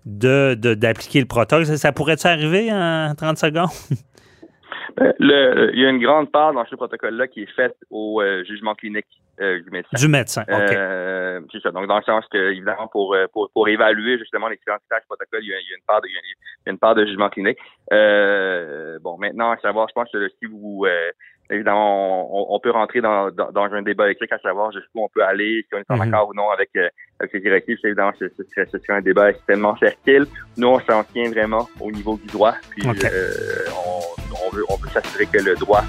[0.05, 1.65] d'appliquer de, le protocole.
[1.65, 3.69] Ça, pourrait-il arriver en 30 secondes?
[4.95, 8.75] Le, il y a une grande part dans ce protocole-là qui est faite au jugement
[8.75, 9.07] clinique
[9.41, 9.97] euh, du médecin.
[9.97, 10.71] Du médecin, OK.
[10.71, 11.71] Euh, c'est ça.
[11.71, 15.41] Donc, dans le sens que, évidemment, pour, euh, pour, pour évaluer justement l'expérience du protocole,
[15.43, 17.05] il y, a, il y, a, une part de, il y a une part de
[17.05, 17.57] jugement clinique.
[17.91, 21.11] Euh, bon, maintenant, à savoir, je pense que si vous, euh,
[21.49, 25.09] évidemment, on, on, peut rentrer dans, dans, dans, un débat électrique à savoir jusqu'où on
[25.09, 26.13] peut aller, si on est en mhm.
[26.13, 27.77] accord ou non avec, avec ces directives.
[27.81, 30.25] C'est évidemment, ce, serait, ce serait un débat extrêmement fertile.
[30.57, 32.53] Nous, on s'en tient vraiment au niveau du droit.
[32.69, 35.81] Puis, on, on veut, on veut s'assurer que le droit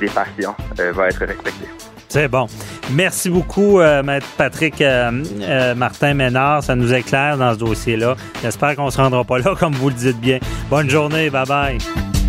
[0.00, 1.66] des patients va être respecté.
[2.08, 2.46] C'est bon.
[2.90, 6.62] Merci beaucoup, euh, Maître Patrick euh, euh, Martin Ménard.
[6.62, 8.16] Ça nous éclaire dans ce dossier-là.
[8.42, 10.38] J'espère qu'on ne se rendra pas là, comme vous le dites bien.
[10.70, 11.28] Bonne journée.
[11.28, 11.78] Bye-bye.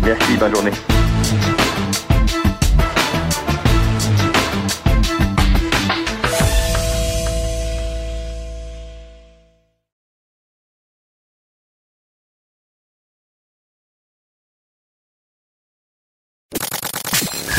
[0.02, 0.36] Merci.
[0.36, 0.72] Bonne journée.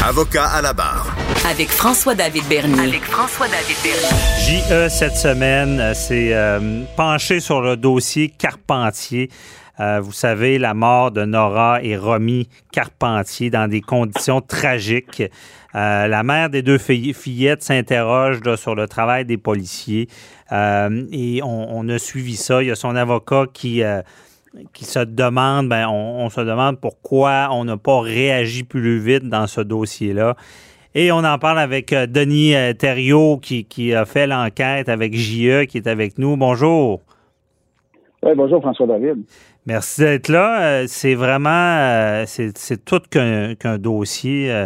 [0.03, 1.20] Avocat à la barre.
[1.49, 2.79] Avec François-David Bernier.
[2.79, 4.87] Avec François-David Bernier.
[4.87, 9.29] JE cette semaine s'est euh, euh, penché sur le dossier Carpentier.
[9.79, 15.23] Euh, vous savez, la mort de Nora et Romy Carpentier dans des conditions tragiques.
[15.73, 20.07] la mère des deux fillettes s'interroge sur le travail des policiers
[20.51, 22.61] et on, on, a suivi ça.
[22.61, 23.81] Il y a son avocat qui
[24.73, 29.47] qui se demande, ben, on, se demande pourquoi on n'a pas réagi plus vite dans
[29.47, 30.35] ce dossier-là.
[30.93, 35.15] Et on en parle avec euh, Denis euh, Thériault qui, qui a fait l'enquête avec
[35.15, 36.35] JE qui est avec nous.
[36.35, 36.99] Bonjour.
[38.23, 39.23] Oui, bonjour François David.
[39.65, 40.61] Merci d'être là.
[40.61, 44.65] Euh, c'est vraiment, c'est tout qu'un dossier.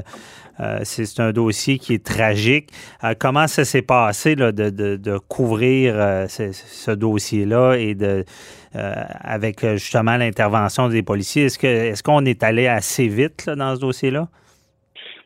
[0.84, 2.72] c'est un dossier qui est tragique.
[3.20, 5.96] comment ça s'est passé là, de, de, couvrir
[6.28, 8.26] ce, ce dossier-là et de
[8.74, 11.46] avec justement l'intervention des policiers?
[11.46, 14.28] Est-ce que est-ce qu'on est allé assez vite dans ce dossier-là?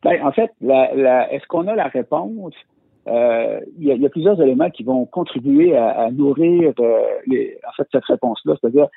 [0.03, 2.53] Ben, en fait, est-ce qu'on a la réponse?
[3.07, 6.73] Euh, il y, a plusieurs éléments qui vont contribuer à, nourrir
[7.25, 8.55] les, en fait cette réponse-là.
[8.59, 8.87] C'est-à-dire,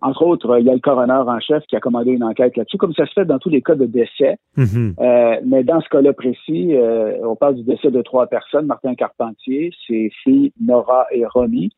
[0.00, 2.78] entre autres, il y a le coroner en chef qui a commandé une enquête là-dessus,
[2.78, 4.38] comme ça se fait dans tous les cas de décès.
[4.56, 5.40] Mm-hmm.
[5.44, 6.74] mais dans ce cas-là précis,
[7.22, 11.70] on parle du décès de trois personnes, Martin Carpentier, ses filles Nora et Romy.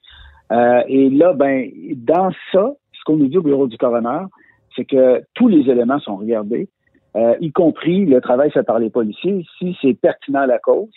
[0.53, 4.27] Euh, et là, ben, dans ça, ce qu'on nous dit au bureau du coroner,
[4.75, 6.69] c'est que tous les éléments sont regardés,
[7.17, 10.91] euh, y compris le travail fait par les policiers, si c'est pertinent à la cause.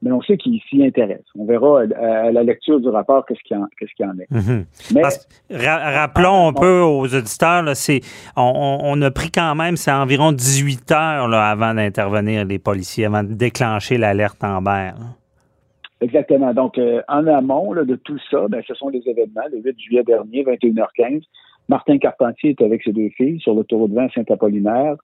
[0.00, 1.26] Mais on sait qu'ils s'y intéressent.
[1.36, 4.30] On verra à, la lecture du rapport qu'est-ce qu'il y, en est.
[4.30, 4.64] Mhm.
[4.94, 5.02] Mais,
[5.50, 7.72] rappelons un peu aux auditeurs, là,
[8.36, 13.06] on, on, a pris quand même, c'est environ 18 heures là, avant d'intervenir les policiers,
[13.06, 14.94] avant de déclencher l'alerte en Là.
[16.00, 16.54] Exactement.
[16.54, 20.04] Donc, euh, en amont de tout ça, ben, ce sont les événements, le 8 juillet
[20.04, 21.22] dernier, 21h15.
[21.68, 24.96] Martin Carpentier est avec ses deux filles sur l'autoroute 20 Saint-Apollinaire.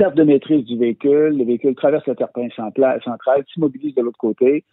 [0.00, 1.36] Perte de maîtrise du véhicule.
[1.36, 4.64] Le véhicule traverse le terrain central, s'immobilise de l'autre côté.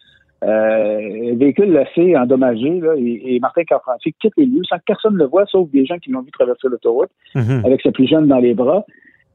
[0.42, 5.12] Euh, le véhicule assez endommagé là, et, Martin Carpentier quitte les lieux sans que personne
[5.12, 7.62] ne le voit, sauf des gens qui l'ont vu traverser l'autoroute Mhm.
[7.66, 8.86] avec sa plus jeune dans les bras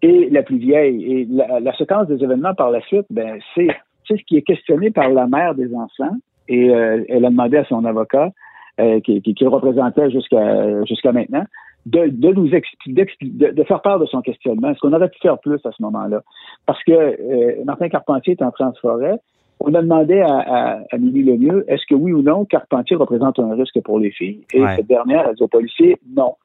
[0.01, 1.03] et la plus vieille.
[1.11, 3.67] Et la, la séquence des événements par la suite, ben, c'est
[4.07, 7.65] ce qui est questionné par la mère des enfants et euh, elle a demandé à
[7.65, 8.31] son avocat
[8.79, 11.45] euh, qui, qui, qui le représentait jusqu'à jusqu'à maintenant
[11.85, 14.69] de, de nous expliquer, de, de faire part de son questionnement.
[14.69, 16.21] Est-ce qu'on aurait pu faire plus à ce moment-là?
[16.65, 19.17] Parce que euh, Martin Carpentier est en forêt.
[19.59, 23.39] On a demandé à, à, à Mimi Lemieux, est-ce que oui ou non, Carpentier représente
[23.39, 24.41] un risque pour les filles?
[24.53, 24.75] Et Ouais.
[24.75, 26.35] cette dernière a dit aux policiers, non.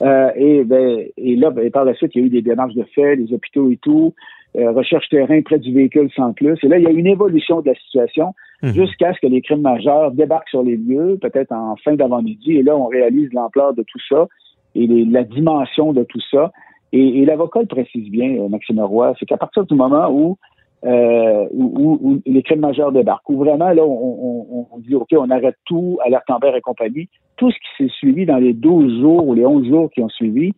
[0.00, 2.74] Euh, et, ben, et là, ben, par la suite, il y a eu des démarches
[2.74, 4.14] de fait, les hôpitaux et tout,
[4.56, 6.58] euh, recherche terrain près du véhicule sans plus.
[6.62, 8.74] Et là, il y a eu une évolution de la situation Mhm.
[8.74, 12.58] jusqu'à ce que les crimes majeurs débarquent sur les lieux, peut-être en fin d'avant-midi.
[12.58, 14.28] Et là, on réalise l'ampleur de tout ça
[14.74, 16.50] et les- la dimension de tout ça.
[16.92, 20.36] Et, et l'avocat le précise bien, euh, Maxime Roy, c'est qu'à partir du moment où,
[20.84, 24.94] euh, où, où- où les crimes majeurs débarquent, où vraiment, là, on, on- on dit,
[24.94, 28.52] OK, on arrête tout, alerte Amber et compagnie, tout ce qui s'est suivi dans les
[28.52, 30.52] 12 jours ou les 11 jours qui ont suivi,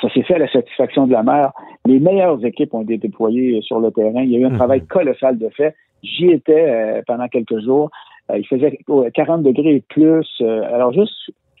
[0.00, 1.52] ça s'est fait à la satisfaction de la mère.
[1.86, 4.22] Les meilleures équipes ont été déployées sur le terrain.
[4.22, 4.56] Il y a eu un Mhm.
[4.56, 5.74] travail colossal de fait.
[6.02, 7.90] J'y étais euh, pendant quelques jours.
[8.30, 8.78] Euh, il faisait
[9.14, 10.26] 40 degrés et plus.
[10.40, 11.12] Euh, alors, juste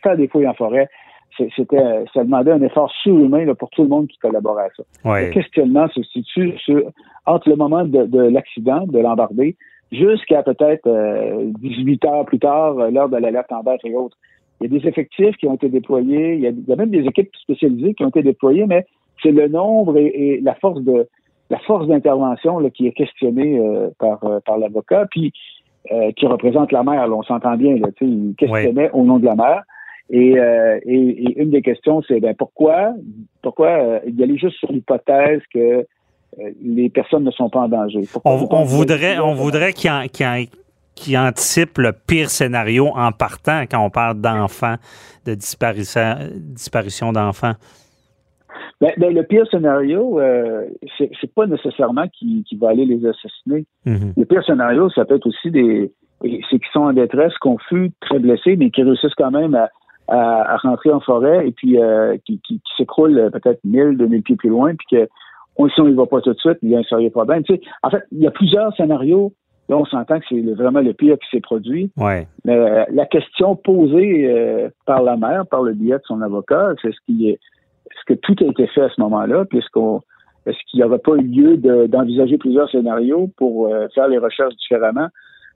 [0.02, 0.88] faire des fouilles en forêt,
[1.56, 4.68] c'était, euh, ça demandait un effort surhumain là, pour tout le monde qui collaborait à
[4.76, 4.82] ça.
[5.04, 5.30] Le Ouais.
[5.30, 6.90] questionnement se situe sur-
[7.26, 9.56] entre le moment de, de l'accident, de l'embardé,
[9.92, 14.16] jusqu'à peut-être euh, 18 heures plus tard, l'heure de l'alerte en berre et autres.
[14.60, 16.76] Il y a des effectifs qui ont été déployés, il y a, il y a
[16.76, 18.86] même des équipes spécialisées qui ont été déployées, mais
[19.22, 21.08] c'est le nombre et, et la force de
[21.50, 25.32] la force d'intervention là, qui est questionnée euh, par, euh, par l'avocat, puis
[25.92, 27.06] euh, qui représente la mère.
[27.06, 29.62] là, on s'entend bien, là, il questionnait au nom de la mère.
[30.10, 32.92] Et, euh, et, et une des questions, c'est ben, pourquoi,
[33.42, 35.84] pourquoi euh, y aller juste sur l'hypothèse que euh,
[36.62, 38.02] les personnes ne sont pas en danger?
[38.24, 40.04] On, voudrait, on voudrait qu'il en-
[40.94, 44.76] qu'il anticipe le pire scénario en partant quand on parle d'enfants,
[45.26, 47.54] de disparition, disparition d'enfants.
[48.80, 50.66] Ben, ben, le pire scénario, euh,
[50.98, 53.64] c'est pas nécessairement qu'il qu'il va aller les assassiner.
[53.86, 54.12] Mhm.
[54.16, 55.92] Le pire scénario, ça peut être aussi des.
[56.22, 59.68] C'est qu'ils sont en détresse, confus, très blessés, mais qui réussissent quand même à,
[60.08, 63.96] à, à rentrer en forêt et puis euh, qui, qui, qui s'écroulent euh, peut-être 1000,
[63.96, 65.08] 2000 pieds plus loin, puis que
[65.56, 67.42] on, si on y va pas tout de suite, il y a un sérieux problème.
[67.44, 69.32] Tu sais, en fait, il y a plusieurs scénarios.
[69.68, 71.90] Là, on s'entend que c'est vraiment le pire qui s'est produit.
[71.96, 72.26] Ouais.
[72.44, 76.70] Mais euh, la question posée euh, par la mère, par le biais de son avocat,
[76.82, 77.38] c'est ce qui est
[77.90, 80.00] est-ce que tout a été fait à ce moment-là, puis est-ce qu'on
[80.46, 84.18] est-ce qu'il n'y aurait pas eu lieu de- d'envisager plusieurs scénarios pour euh, faire les
[84.18, 85.06] recherches différemment?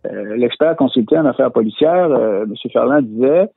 [0.06, 2.54] Euh, L'expert consulté en affaires policières, euh, M.
[2.72, 3.48] Ferland, disait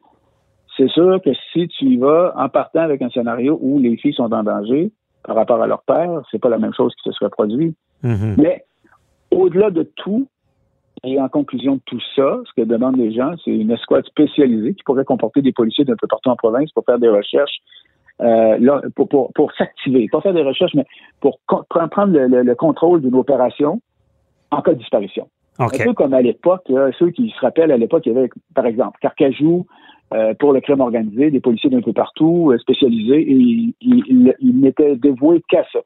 [0.78, 4.14] c'est sûr que si tu y vas en partant avec un scénario où les filles
[4.14, 4.92] sont en danger
[5.24, 7.76] par rapport à leur père, c'est pas la même chose qui se serait produit.
[8.04, 8.36] Mhm.
[8.38, 8.64] Mais
[9.32, 10.28] au-delà de tout,
[11.04, 14.74] et en conclusion de tout ça, ce que demandent les gens, c'est une escouade spécialisée
[14.76, 17.58] qui pourrait comporter des policiers d'un peu partout en province pour faire des recherches,
[18.22, 20.86] euh, là, pour, pour, pour s'activer, pas faire des recherches, mais
[21.20, 23.82] pour prendre le, le- le contrôle d'une opération
[24.52, 25.28] en cas de disparition.
[25.60, 28.66] Un peu comme à l'époque, ceux qui se rappellent à l'époque, il y avait, par
[28.66, 29.66] exemple, Carcajou,
[30.14, 34.98] euh, pour le crime organisé, des policiers d'un peu partout, euh, spécialisés, et ils, n'étaient
[34.98, 35.80] dévoués qu'à ça.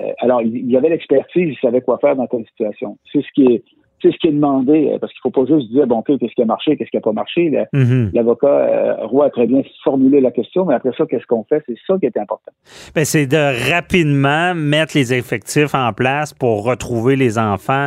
[0.00, 2.98] Euh, alors, il y avait l'expertise, ils savaient quoi faire dans telle situation.
[3.12, 3.62] C'est ce qui est,
[4.02, 6.42] c'est ce qui est demandé, parce qu'il faut pas juste dire, bon, OK, qu'est-ce qui
[6.42, 7.52] a marché, qu'est-ce qui n'a pas marché.
[7.72, 8.10] Mhm.
[8.12, 11.62] L'avocat euh, Roy a très bien formulé la question, mais après ça, qu'est-ce qu'on fait?
[11.66, 12.50] C'est ça qui est important.
[12.96, 17.86] Ben, c'est de rapidement mettre les effectifs en place pour retrouver les enfants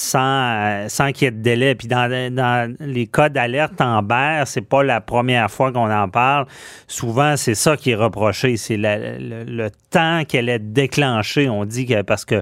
[0.00, 1.74] sans, euh, sans qu'il y ait de délai.
[1.74, 6.08] Puis dans, dans les cas d'alerte en berre, c'est pas la première fois qu'on en
[6.08, 6.46] parle.
[6.86, 8.56] Souvent, c'est ça qui est reproché.
[8.56, 11.48] C'est le, le temps qu'elle est déclenchée.
[11.48, 12.40] On dit que parce que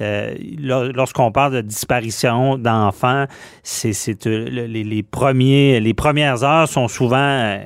[0.00, 3.26] euh, lor- lorsqu'on parle de disparition d'enfants,
[3.62, 3.92] c'est
[4.26, 7.56] euh, le- les, premiers les premières heures sont souvent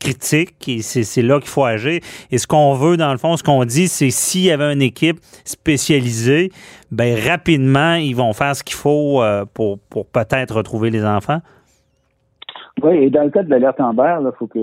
[0.00, 2.00] critique et c'est là qu'il faut agir.
[2.30, 4.82] Et ce qu'on veut, dans le fond, ce qu'on dit, c'est s'il y avait une
[4.82, 6.50] équipe spécialisée,
[6.90, 11.40] ben rapidement, ils vont faire ce qu'il faut euh, pour, pour peut-être retrouver les enfants.
[12.82, 14.58] Oui, et dans le cas de l'alerte Amber, il faut que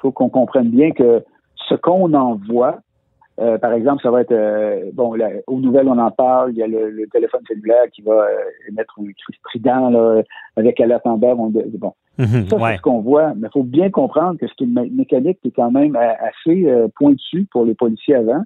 [0.00, 1.22] faut qu'on comprenne bien que
[1.68, 2.78] ce qu'on envoie,
[3.40, 6.58] euh, par exemple, ça va être euh, bon, là, aux nouvelles, on en parle, il
[6.58, 8.28] y a le, le téléphone cellulaire qui va euh,
[8.68, 10.22] émettre un cri strident là,
[10.56, 11.34] avec alerte Amber.
[11.38, 12.76] On, bon, Mhm, ça, c'est ouais.
[12.76, 15.52] ce qu'on voit, mais il faut bien comprendre que c'est une mé- mécanique qui est
[15.52, 18.42] quand même euh, assez euh, pointue pour les policiers avant.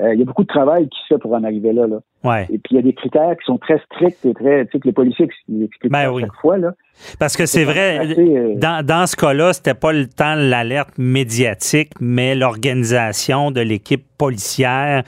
[0.00, 1.86] Euh, il y a beaucoup de travail qui se fait pour en arriver là.
[1.86, 1.98] là.
[2.24, 2.44] Ouais.
[2.50, 4.78] Et puis il y a des critères qui sont très stricts et très, tu sais,
[4.80, 6.22] que les policiers expliquent Ben à oui.
[6.22, 6.58] chaque fois.
[6.58, 6.72] Là.
[7.18, 10.48] Parce que c'est vrai, assez, euh, dans, dans ce cas-là, c'était pas le temps de
[10.48, 15.02] l'alerte médiatique, mais l'organisation de l'équipe policière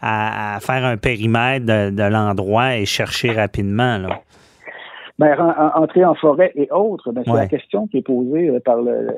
[0.00, 3.98] à, à faire un périmètre de, de l'endroit et chercher rapidement.
[3.98, 4.20] Là.
[5.18, 5.50] Ben, en-
[5.80, 7.40] en- entrer en forêt et autres, ben, c'est Ouais.
[7.40, 9.08] la question qui est posée euh, par le,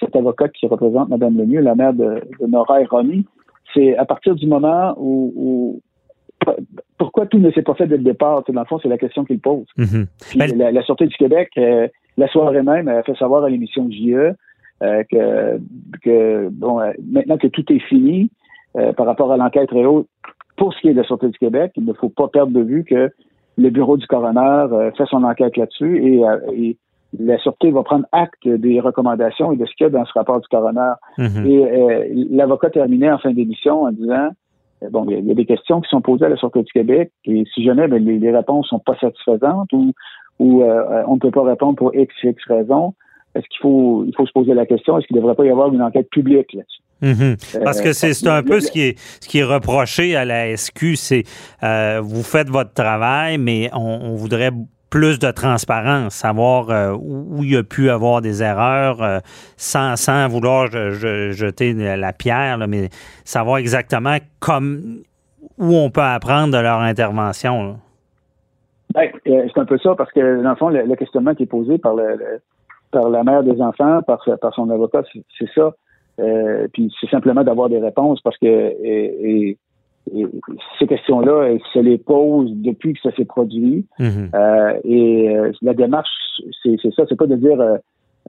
[0.00, 3.24] cet avocat qui représente Mme Lemieux, la mère de, de Nora et Romy.
[3.76, 5.80] C'est à partir du moment où, où-
[6.98, 8.42] pourquoi tout ne s'est pas fait dès le départ?
[8.48, 9.66] Dans le fond, c'est la question qu'il pose.
[9.76, 10.06] Mhm.
[10.36, 13.88] Ben- la, la Sûreté du Québec, euh, la soirée même, a fait savoir à l'émission
[13.90, 14.32] JE
[14.82, 15.58] euh, que,
[16.02, 18.30] que bon, euh, maintenant que tout est fini
[18.96, 20.08] par rapport à l'enquête et autres,
[20.58, 22.60] pour ce qui est de la Sûreté du Québec, il ne faut pas perdre de
[22.60, 23.10] vue que
[23.56, 24.66] le bureau du coroner
[24.98, 26.22] fait son enquête là-dessus et,
[26.52, 26.76] et
[27.18, 30.12] la Sûreté va prendre acte des recommandations et de ce qu'il y a dans ce
[30.14, 30.92] rapport du coroner.
[31.18, 31.46] Mhm.
[31.46, 34.28] Et euh, l'avocat terminait en fin d'émission en disant
[34.82, 36.36] euh, bon, il y a- il y, a des questions qui sont posées à la
[36.36, 39.92] Sûreté du Québec et si jamais ben, les, les réponses sont pas satisfaisantes ou,
[40.38, 42.94] ou euh, on ne peut pas répondre pour X, X raisons,
[43.34, 45.50] est-ce qu'il faut il faut se poser la question, est-ce qu'il ne devrait pas y
[45.50, 46.82] avoir une enquête publique là-dessus?
[47.02, 47.36] Mhm.
[47.62, 50.96] Parce que c'est un peu ce qui est ce qui est reproché à la SQ,
[50.96, 51.24] c'est
[51.62, 54.50] euh, vous faites votre travail, mais on, on voudrait
[54.90, 59.18] plus de transparence, savoir euh, où il y a pu avoir des erreurs, euh,
[59.56, 62.88] sans, sans vouloir je- je- jeter la pierre, mais
[63.24, 65.02] savoir exactement comme
[65.58, 67.78] où on peut apprendre de leur intervention.
[68.94, 71.46] Ben, euh, c'est un peu ça, parce que dans le fond, le, questionnement qui est
[71.46, 72.40] posé par le,
[72.92, 75.72] par la mère des enfants, par, par son avocat, c'est- ça.
[76.72, 78.46] Puis c'est simplement d'avoir des réponses parce que
[80.78, 83.86] ces questions-là, elles se les posent depuis que ça s'est produit.
[83.98, 84.30] Mhm.
[84.34, 86.08] Euh, et euh, la démarche,
[86.62, 87.76] c'est ça, c'est pas de dire euh,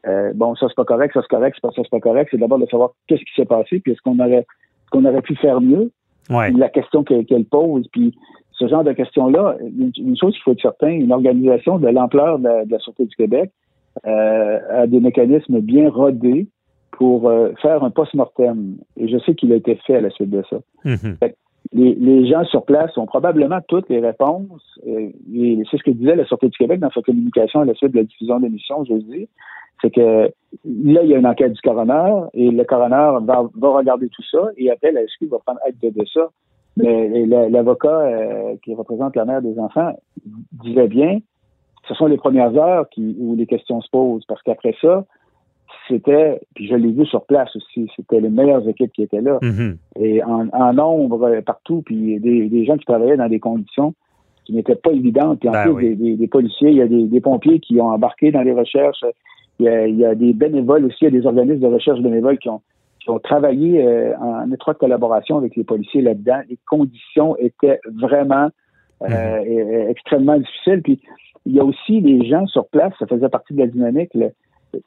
[0.08, 2.30] euh, bon, ça c'est pas correct, ça c'est correct, c'est pas ça c'est pas correct,
[2.32, 4.46] c'est d'abord de savoir qu'est-ce qui s'est passé, puis est-ce qu'on aurait
[4.92, 5.92] qu'on aurait pu faire mieux?
[6.30, 6.52] Ouais.
[6.52, 7.88] la question qu'elle pose.
[7.92, 8.14] Puis
[8.52, 12.40] ce genre de questions-là, une, une chose qu'il faut être certain, une organisation de l'ampleur
[12.40, 13.52] de, la- de la Sûreté du Québec
[14.06, 16.48] euh, a des mécanismes bien rodés
[16.92, 18.76] pour euh, faire un post-mortem.
[18.98, 20.58] Et je sais qu'il a été fait à la suite de ça.
[20.84, 21.18] Mhm.
[21.74, 24.80] Les, gens sur place ont probablement toutes les réponses.
[24.88, 25.10] euh,
[25.70, 27.98] c'est ce que disait la Sûreté du Québec dans sa communication à la suite de
[27.98, 29.28] la diffusion de l'émission jeudi.
[29.82, 30.32] C'est que
[30.66, 34.50] là, il y a une enquête du coroner et le coroner va, regarder tout ça
[34.58, 36.30] et après, la SQ va prendre acte de ça.
[36.78, 39.94] Mais la- l'avocat euh, qui représente la mère des enfants
[40.64, 41.20] disait bien,
[41.88, 45.06] ce sont les premières heures où les questions se posent parce qu'après ça,
[45.88, 49.40] c'était, puis je l'ai vu sur place aussi, c'était les meilleures équipes qui étaient là
[49.42, 49.78] Mhm.
[50.00, 53.94] et en, en nombre euh, partout, puis des, des gens qui travaillaient dans des conditions
[54.46, 55.40] qui n'étaient pas évidentes.
[55.40, 55.90] Puis en Ben plus, oui.
[55.90, 58.54] des, des- des policiers, il y a des, des pompiers qui ont embarqué dans les
[58.54, 59.04] recherches.
[59.60, 61.74] Il y, a, il y a des bénévoles aussi, il y a des organismes de
[61.74, 62.62] recherche bénévoles qui ont,
[63.02, 66.40] qui ont travaillé euh, en étroite collaboration avec les policiers là-dedans.
[66.50, 68.50] Les conditions étaient vraiment
[69.02, 70.82] euh, euh, extrêmement difficiles.
[70.84, 71.00] Puis
[71.46, 74.32] il y a aussi les gens sur place, ça faisait partie de la dynamique, le,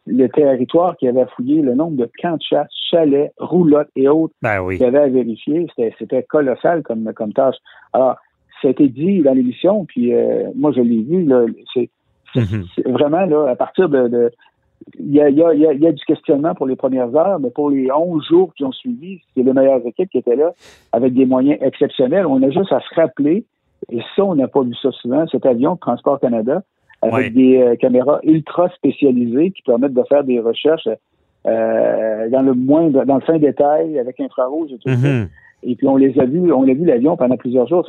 [0.07, 4.35] le territoire qui avait fouillé, le nombre de camps de chasse, chalets, roulottes et autres
[4.43, 4.77] Ben oui.
[4.77, 5.67] qu'il y avait à vérifier.
[5.99, 7.57] C'était, colossal comme, comme tâche.
[7.93, 8.17] Alors,
[8.61, 11.29] ça a été dit dans l'émission, puis euh, moi, je l'ai vu.
[11.75, 11.89] C'est,
[12.37, 12.65] Mhm.
[12.77, 14.31] c'est vraiment, là, à partir de...
[14.99, 16.77] il y, a, y a, il y a- il y a du questionnement pour les
[16.77, 20.19] premières heures, mais pour les 11 jours qui ont suivi, c'est les meilleures équipes qui
[20.19, 20.53] étaient là,
[20.93, 22.27] avec des moyens exceptionnels.
[22.27, 23.45] On a juste à se rappeler,
[23.91, 26.63] et ça, on n'a pas vu ça souvent, cet avion de Transport Canada,
[27.03, 27.31] avec Ouais.
[27.31, 30.89] des euh, caméras ultra spécialisées qui permettent de faire des recherches
[31.47, 34.97] euh, dans le moins, dans le fin détail, avec infrarouge et tout ça.
[34.97, 35.29] Mhm.
[35.63, 37.89] Et puis on les a vus, on a vu l'avion pendant plusieurs jours.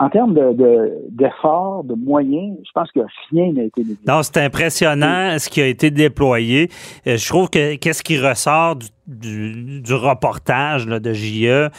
[0.00, 3.00] En termes de, de, d'efforts, de moyens, je pense que
[3.32, 3.98] rien n'a été négligé.
[4.06, 6.68] Non, c'est impressionnant ce qui a été déployé.
[7.06, 11.70] Euh, Je trouve que qu'est-ce qui ressort du, du, reportage de JE, euh,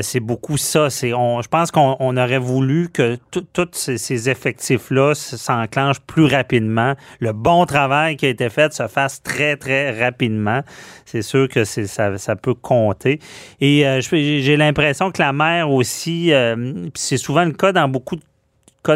[0.00, 0.88] c'est beaucoup ça.
[1.14, 6.94] On, je pense qu'on on aurait voulu que tous ces, effectifs-là s'enclenchent plus rapidement.
[7.20, 10.62] Le bon travail qui a été fait se fasse très, très rapidement.
[11.04, 13.20] C'est sûr que ça, ça peut compter.
[13.60, 18.16] Et euh, j'ai l'impression que la mère aussi, euh, c'est souvent le cas dans beaucoup
[18.16, 18.22] de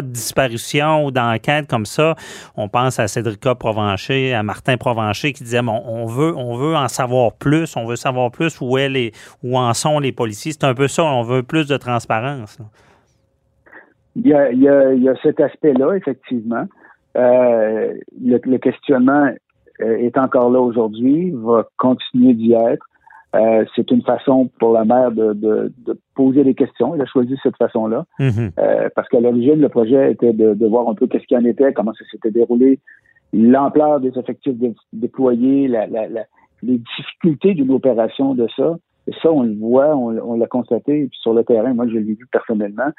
[0.01, 2.15] de disparition ou d'enquête comme ça,
[2.55, 6.75] on pense à Cédrica Provencher, à Martin Provencher qui disait bon, on veut on veut
[6.75, 8.77] en savoir plus, on veut savoir plus où
[9.43, 10.51] où en sont les policiers.
[10.51, 12.57] C'est un peu ça, on veut plus de transparence.
[14.15, 16.65] Il y a, il y a, cet aspect-là, effectivement.
[17.15, 19.29] Euh, le, le questionnement
[19.81, 22.85] euh, est encore là aujourd'hui, va continuer d'y être.
[23.35, 26.93] Euh, c'est une façon pour la mère de, de, de poser des questions.
[26.93, 28.05] Elle a choisi cette façon-là.
[28.19, 28.51] Mhm.
[28.59, 31.45] Euh, parce qu'à l'origine, le projet était de, de voir un peu qu'est-ce qu'il en
[31.45, 32.79] était, comment ça s'était déroulé,
[33.33, 36.25] l'ampleur des effectifs dé- déployés, la, la, la-
[36.61, 38.77] les difficultés d'une opération de ça.
[39.07, 41.73] Et ça, on le voit, on, l'a constaté puis sur le terrain.
[41.73, 42.89] Moi, je l'ai vu personnellement.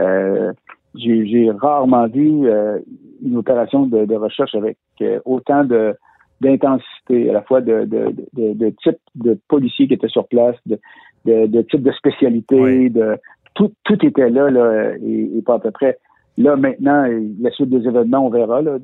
[0.00, 0.52] Euh,
[0.94, 2.78] j'ai rarement vu euh,
[3.24, 5.94] une opération de, recherche avec euh, autant de
[6.42, 10.56] d'intensité, à la fois de, de, de, de, type de policiers qui étaient sur place,
[10.66, 10.78] de,
[11.24, 13.16] de, type de spécialité, de
[13.54, 15.98] tout, tout était là, là et, pas à peu près.
[16.36, 17.06] Là, maintenant,
[17.40, 18.62] la suite des événements, on verra.
[18.62, 18.78] Là,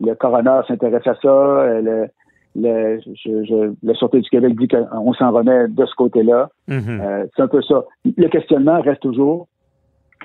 [0.00, 1.80] le coroner s'intéresse à ça.
[1.80, 2.06] Le,
[2.56, 6.50] le, je, je, la Sûreté du Québec dit qu'on s'en remet de ce côté-là.
[6.68, 7.00] Mm-hmm.
[7.00, 7.84] euh, c'est un peu ça.
[8.04, 9.46] Le questionnement reste toujours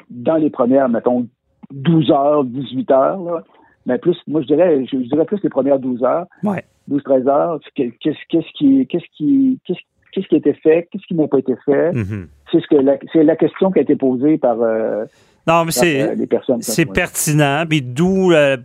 [0.10, 1.28] dans les premières, mettons,
[1.72, 3.22] 12 heures, 18 heures.
[3.24, 3.44] Là.
[3.86, 6.26] Mais plus, moi, je dirais, je, dirais plus les premières 12 heures.
[6.44, 6.64] Ouais.
[6.90, 7.60] 12-13 heures.
[7.76, 9.80] Qu'est-ce, qu'est-ce qui, qu'est-ce qui, qu'est-ce,
[10.12, 10.88] qu'est-ce qui a été fait?
[10.92, 11.92] Qu'est-ce qui n'a pas été fait?
[11.92, 12.28] Mm-hmm.
[12.52, 15.06] C'est ce que la, c'est la question qui a été posée par, euh,
[15.48, 16.62] non, mais c'est, euh, les personnes.
[16.62, 17.66] C'est pertinent.
[17.68, 18.58] Puis d'où euh,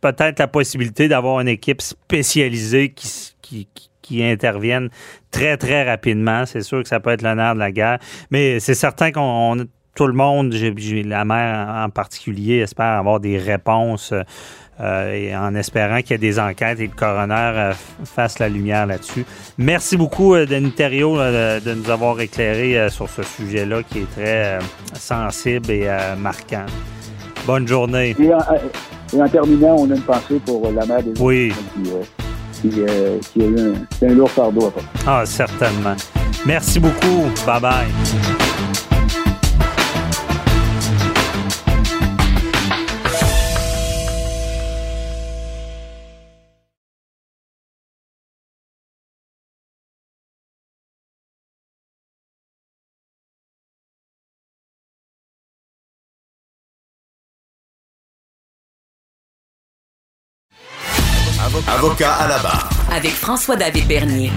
[0.00, 3.68] peut-être la possibilité d'avoir une équipe spécialisée qui, qui,
[4.02, 4.90] qui interviennent
[5.30, 6.44] très, très rapidement.
[6.46, 7.98] C'est sûr que ça peut être l'honneur de la guerre,
[8.30, 13.38] mais c'est certain qu'on tout le monde, j'ai la mère en particulier, espère avoir des
[13.38, 14.12] réponses
[14.80, 17.72] euh, et en espérant qu'il y ait des enquêtes et le coroner euh,
[18.04, 19.24] fasse la lumière là-dessus.
[19.56, 24.58] Merci beaucoup, euh, Denis Thériault, de nous avoir éclairé sur ce sujet-là qui est très
[24.94, 26.66] sensible et marquant.
[27.46, 28.14] Bonne journée.
[29.12, 31.52] Et en, terminant, on a une pensée pour la mère des oui.
[32.60, 34.72] qui, qui, a eu un, un lourd fardeau à
[35.06, 35.96] Ah, certainement.
[36.44, 37.30] Merci beaucoup.
[37.46, 38.55] Bye-bye.
[61.96, 62.68] Avocat à la barre.
[62.92, 64.30] Avec François-David Bernier.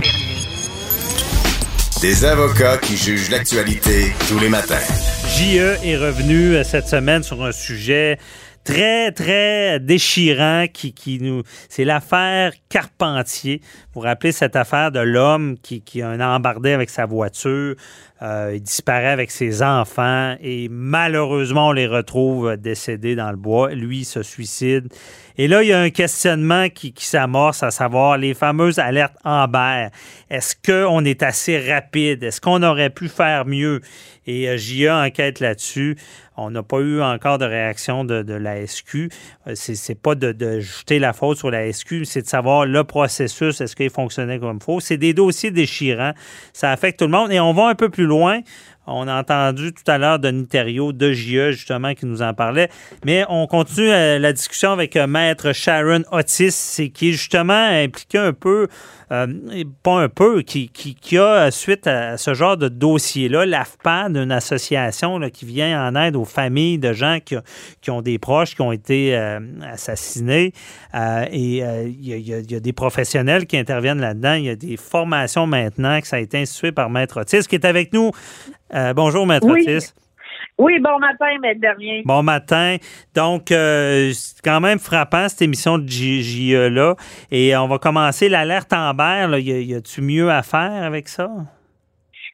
[2.00, 4.80] Des avocats qui jugent l'actualité tous les matins.
[5.28, 8.18] JE est revenu euh, cette semaine sur un sujet
[8.64, 11.44] très, très déchirant qui, qui nous.
[11.68, 13.62] C'est l'affaire Carpentier.
[14.00, 17.76] Rappelez cette affaire de l'homme qui, qui a un embardé avec sa voiture,
[18.22, 23.72] euh, il disparaît avec ses enfants et malheureusement, on les retrouve décédés dans le bois.
[23.72, 24.90] Lui, il se suicide.
[25.38, 29.16] Et là, il y a un questionnement qui, qui s'amorce, à savoir les fameuses alertes
[29.24, 29.88] Amber.
[30.30, 32.22] Est-ce qu'on est assez rapide?
[32.24, 33.80] Est-ce qu'on aurait pu faire mieux?
[34.28, 35.96] Et euh, JA enquête là-dessus.
[36.36, 39.10] On n'a pas eu encore de réaction de, la SQ.
[39.48, 42.84] Euh, c'est pas de, de, jeter la faute sur la SQ, c'est de savoir le
[42.84, 44.80] processus, est-ce qu'il fonctionnait comme il faut.
[44.80, 46.14] C'est des dossiers déchirants.
[46.54, 47.32] Ça affecte tout le monde.
[47.32, 48.40] Et on va un peu plus loin.
[48.92, 52.70] On a entendu tout à l'heure Denis Thériault de JE, justement, qui nous en parlait.
[53.06, 58.18] Mais on continue euh, la discussion avec euh, Maître Sharon Otis, qui est justement impliqué
[58.18, 58.68] un peu,
[59.12, 59.28] euh,
[59.84, 65.20] pas un peu, qui, qui, a, suite à ce genre de dossier-là, l'AFPAD, une association
[65.30, 67.36] qui vient en aide aux familles de gens qui,
[67.82, 69.16] qui ont des proches qui ont été
[69.64, 70.54] assassinés.
[71.32, 74.34] et il y, a des professionnels qui interviennent là-dedans.
[74.34, 77.56] Il y a des formations maintenant que ça a été institué par Maître Otis, qui
[77.56, 78.12] est avec nous
[78.74, 79.64] euh, bonjour, Maître oui.
[79.64, 79.94] Otis.
[80.60, 82.04] Oui, bon matin, Maître Dernier.
[82.04, 82.76] Bon matin.
[83.16, 86.96] Donc, euh, c'est quand même frappant, cette émission de JE-là.
[87.32, 89.40] Et on va commencer l'alerte en berre.
[89.40, 91.30] Y, a-tu mieux à faire avec ça?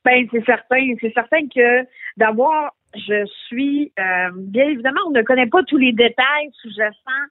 [0.03, 0.95] Bien, c'est certain.
[1.01, 1.85] C'est certain que
[2.17, 7.29] d'avoir, je suis, euh, bien évidemment, on ne connaît pas tous les détails sous-jacents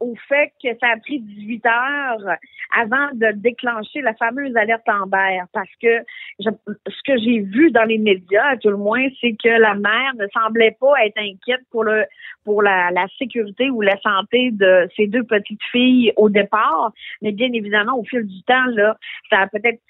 [0.00, 2.36] au fait que ça a pris 18 heures
[2.76, 6.02] avant de déclencher la fameuse alerte Amber parce que
[6.40, 10.14] ce que j'ai vu dans les médias, à tout le moins, c'est que la mère
[10.18, 12.04] ne semblait pas être inquiète pour le
[12.44, 17.32] pour la, la sécurité ou la santé de ses deux petites filles au départ, mais
[17.32, 18.96] bien évidemment au fil du temps là,
[19.30, 19.80] ça a peut-être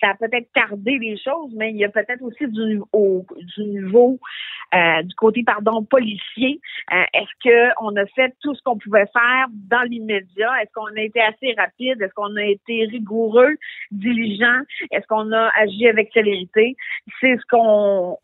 [0.00, 3.64] ça a peut-être tardé les choses, mais il y a peut-être aussi du, au, du
[3.64, 4.18] niveau
[4.74, 6.60] euh, du côté pardon policier.
[6.92, 10.50] Euh, est-ce qu'on a fait tout ce qu'on pouvait faire dans l'immédiat?
[10.62, 12.00] Est-ce qu'on a été assez rapide?
[12.00, 13.54] Est-ce qu'on a été rigoureux,
[13.90, 14.60] diligent?
[14.90, 16.76] Est-ce qu'on a agi avec célérité?
[17.20, 18.18] C'est ce qu'on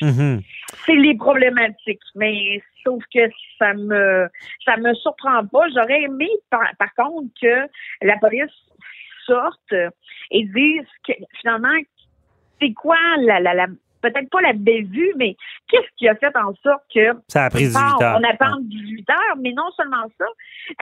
[0.00, 0.42] mm-hmm.
[0.86, 3.28] C'est les problématiques, mais sauf que
[3.58, 4.28] ça me
[4.64, 5.68] ça me surprend pas.
[5.74, 7.68] J'aurais aimé par, par contre que
[8.02, 8.69] la police
[10.30, 11.78] et disent que finalement
[12.60, 13.66] c'est quoi la, la, la
[14.00, 15.36] peut-être pas l'avait vu, mais
[15.68, 18.18] qu'est-ce qui a fait en sorte que ça a pris 18 heures.
[18.20, 20.26] on attend 18 heures, mais non seulement ça,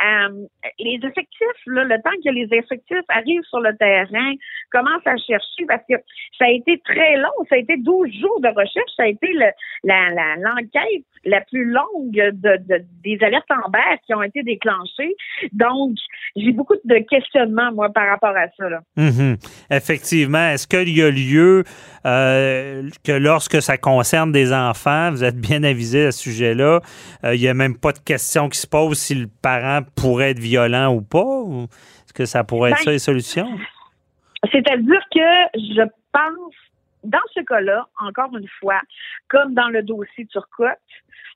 [0.05, 0.47] euh,
[0.79, 4.33] les effectifs, là, le temps que les effectifs arrivent sur le terrain,
[4.71, 5.97] commencent à chercher, parce que
[6.39, 9.29] ça a été très long, ça a été 12 jours de recherche, ça a été
[9.33, 9.51] le,
[9.85, 14.43] la, la, l'enquête la plus longue de, de, des alertes en berre qui ont été
[14.43, 15.15] déclenchées.
[15.53, 15.97] Donc,
[16.37, 18.69] j'ai beaucoup de questionnements, moi, par rapport à ça.
[18.69, 18.81] Là.
[18.97, 19.37] Mhm.
[19.71, 20.51] Effectivement.
[20.51, 21.65] Est-ce qu'il y a lieu
[22.07, 26.81] euh, que lorsque ça concerne des enfants, vous êtes bien avisé à ce sujet-là,
[27.25, 30.33] euh, il n'y a même pas de question qui se pose si le parent pourrait
[30.33, 31.43] être violent ou pas?
[32.05, 33.49] Est-ce que ça pourrait être ça les solutions?
[34.53, 35.83] C'est-à-dire que je
[36.13, 36.55] pense,
[37.03, 38.81] dans ce cas-là, encore une fois,
[39.29, 40.77] comme dans le dossier Turcotte,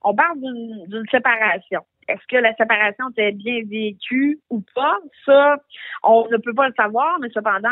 [0.04, 1.80] on parle d'une d'une séparation.
[2.08, 4.98] Est-ce que la séparation était bien vécue ou pas?
[5.24, 5.56] Ça,
[6.02, 7.68] on ne peut pas le savoir, mais cependant,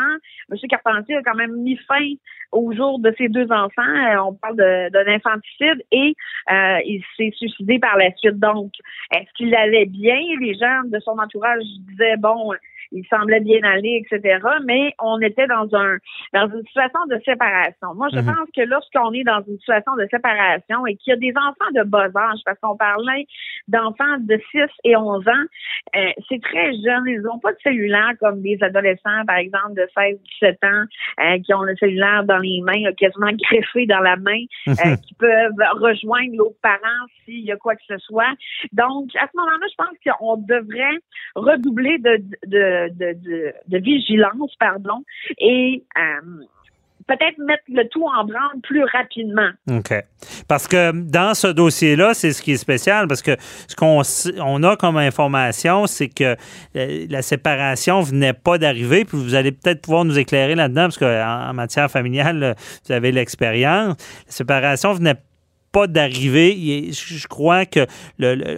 [0.49, 0.57] M.
[0.69, 2.07] Carpentier a quand même mis fin
[2.51, 3.81] au jour de ses deux enfants.
[3.81, 6.15] Euh, On parle d'un infanticide et
[6.51, 8.39] euh, il s'est suicidé par la suite.
[8.39, 8.71] Donc,
[9.13, 10.19] est-ce qu'il allait bien?
[10.39, 12.51] Les gens de son entourage disaient, bon,
[12.91, 14.39] il semblait bien aller, etc.
[14.65, 15.97] Mais on était dans un
[16.33, 17.93] dans une situation de séparation.
[17.95, 18.25] Moi, je Mhm.
[18.25, 21.71] pense que lorsqu'on est dans une situation de séparation et qu'il y a des enfants
[21.73, 23.25] de bas âge, parce qu'on parlait
[23.67, 25.45] d'enfants de 6 et 11 ans,
[25.95, 27.03] euh, c'est très jeune.
[27.07, 30.83] Ils n'ont pas de cellulaire comme des adolescents, par exemple, de 16, 17 ans,
[31.21, 34.95] euh, qui ont le cellulaire dans les mains, euh, quasiment greffé dans la main, euh,
[35.05, 38.31] qui peuvent rejoindre l'autre parent s'il y a quoi que ce soit.
[38.73, 40.97] Donc, à ce moment-là, je pense qu'on devrait
[41.35, 42.17] redoubler de,
[42.47, 45.03] de, de, vigilance, pardon,
[45.37, 46.43] et euh,
[47.07, 49.49] peut-être mettre le tout en branle plus rapidement.
[49.69, 49.93] OK.
[50.47, 53.35] Parce que dans ce dossier-là, c'est ce qui est spécial, parce que
[53.67, 54.01] ce qu'on
[54.43, 56.35] on a comme information, c'est que
[56.75, 60.97] euh, la séparation venait pas d'arriver, puis vous allez peut-être pouvoir nous éclairer là-dedans, parce
[60.97, 62.55] qu'en en matière familiale,
[62.85, 63.95] vous avez l'expérience.
[64.27, 65.21] La séparation venait pas
[65.75, 67.87] Il est- Je crois que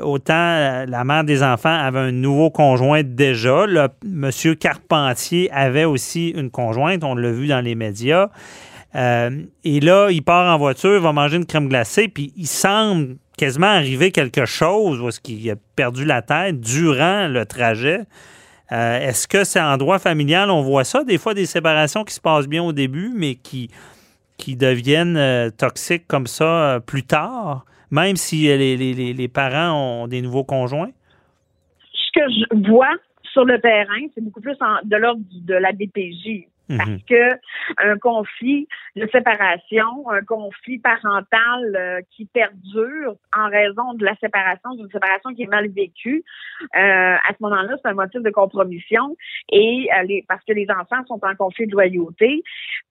[0.02, 3.66] autant euh, la mère des enfants avait un nouveau conjoint déjà.
[3.66, 7.04] Le monsieur Carpentier avait aussi une conjointe.
[7.04, 8.30] On l'a vu dans les médias.
[8.96, 13.16] Euh, et là, il part en voiture, va manger une crème glacée, puis il semble
[13.38, 18.02] quasiment arriver quelque chose est-ce qu'il a perdu la tête durant le trajet.
[18.72, 22.14] Euh, est-ce que c'est en droit familial, on voit ça, des fois des séparations qui
[22.14, 23.70] se passent bien au début, mais qui,
[24.44, 29.28] qui deviennent euh, toxiques comme ça euh, plus tard, même si euh, les, les- les-
[29.30, 29.72] parents
[30.04, 30.92] ont des nouveaux conjoints?
[31.94, 32.94] Ce que je vois
[33.32, 36.48] sur le terrain, c'est beaucoup plus en- de l'ordre de la DPJ.
[36.70, 36.78] Mhm.
[36.78, 37.24] Parce que
[37.78, 44.76] un conflit de séparation, un conflit parental euh, qui perdure en raison de la séparation,
[44.76, 46.24] d'une séparation qui est mal vécue,
[46.76, 49.16] euh, à ce moment-là, c'est un motif de compromission
[49.52, 52.44] et euh, les- parce que les enfants sont en conflit de loyauté.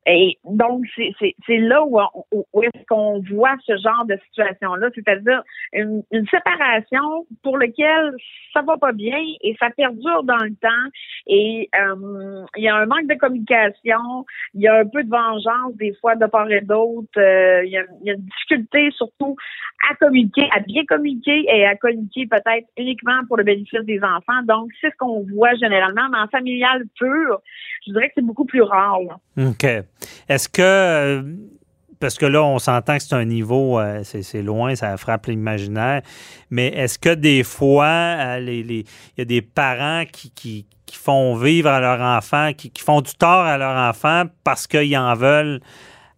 [0.07, 5.43] Et donc, c'est là où, on- où est-ce qu'on voit ce genre de situation-là, c'est-à-dire
[5.73, 8.13] une, une séparation pour laquelle
[8.53, 10.91] ça va pas bien et ça perdure dans le temps
[11.29, 15.09] et euh, il y a un manque de communication, il y a un peu de
[15.11, 19.37] vengeance des fois de part et d'autre, euh, il, y a, une difficulté surtout
[19.91, 24.43] à communiquer, à bien communiquer et à communiquer peut-être uniquement pour le bénéfice des enfants.
[24.47, 27.41] Donc, c'est ce qu'on voit généralement, mais en familial pur,
[27.87, 28.99] je dirais que c'est beaucoup plus rare.
[29.39, 29.65] OK.
[30.29, 31.23] Est-ce que, euh,
[32.01, 36.03] parce que là, on s'entend que c'est un niveau, euh, c'est loin, ça frappe l'imaginaire,
[36.51, 38.85] mais est-ce que des fois, les- il
[39.19, 43.15] y a des parents qui, qui, qui font vivre à leur enfant, qui, font du
[43.15, 45.61] tort à leur enfant parce qu'ils en veulent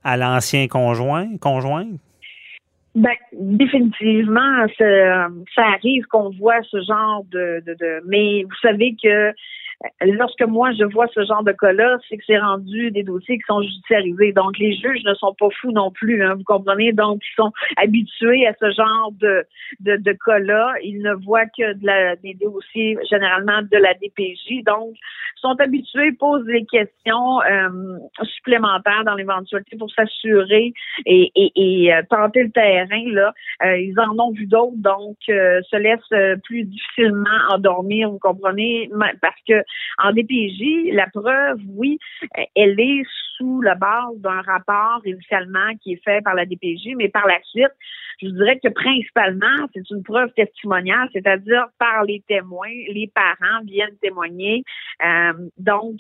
[0.03, 2.01] à l'ancien conjoint, conjointe?
[2.97, 9.09] Ben, définitivement, ça, ça arrive qu'on voit ce genre de, de, Mais vous savez que
[9.09, 9.33] euh,
[10.03, 13.45] lorsque moi je vois ce genre de cas-là, c'est que c'est rendu des dossiers qui
[13.47, 14.33] sont judiciarisés.
[14.33, 16.93] Donc les juges ne sont pas fous non plus, hein, vous comprenez?
[16.93, 19.45] Donc ils sont habitués à ce genre de
[19.81, 20.75] de, de cas-là.
[20.83, 24.64] Ils ne voient que de la, des dossiers généralement de la DPJ.
[24.64, 24.95] Donc
[25.45, 30.72] sont habitués, posent des questions euh, supplémentaires dans l'éventualité pour s'assurer
[31.05, 33.33] et, et, et euh, tenter le terrain là.
[33.64, 38.18] Euh, ils en ont vu d'autres, donc euh, se laissent euh, plus difficilement endormir, vous
[38.18, 38.89] comprenez,
[39.20, 39.62] parce que
[39.99, 41.99] en DPJ, la preuve, oui,
[42.55, 43.03] elle est
[43.37, 47.39] sous la base d'un rapport initialement qui est fait par la DPJ, mais par la
[47.45, 47.72] suite,
[48.22, 53.97] je dirais que principalement, c'est une preuve testimoniale, c'est-à-dire par les témoins, les parents viennent
[54.01, 54.62] témoigner.
[55.05, 55.97] Euh, donc,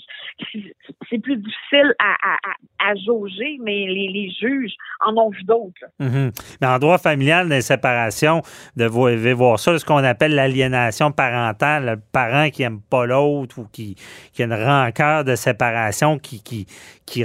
[0.52, 0.74] c'est-
[1.22, 4.74] plus difficile à, à, à, jauger, mais les, les juges
[5.06, 5.84] en ont vu d'autres.
[6.00, 8.42] Mais en droit familial, les séparations,
[8.76, 9.06] de vous
[9.36, 13.94] voir ça, ce qu'on appelle l'aliénation parentale, le parent qui aime pas l'autre ou qui,
[14.32, 16.66] qui a une rancœur de séparation qui, qui,
[17.06, 17.24] qui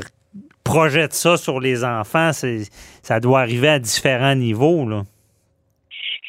[0.69, 4.87] projette ça sur les enfants, ça doit arriver à différents niveaux.
[4.87, 5.01] Là.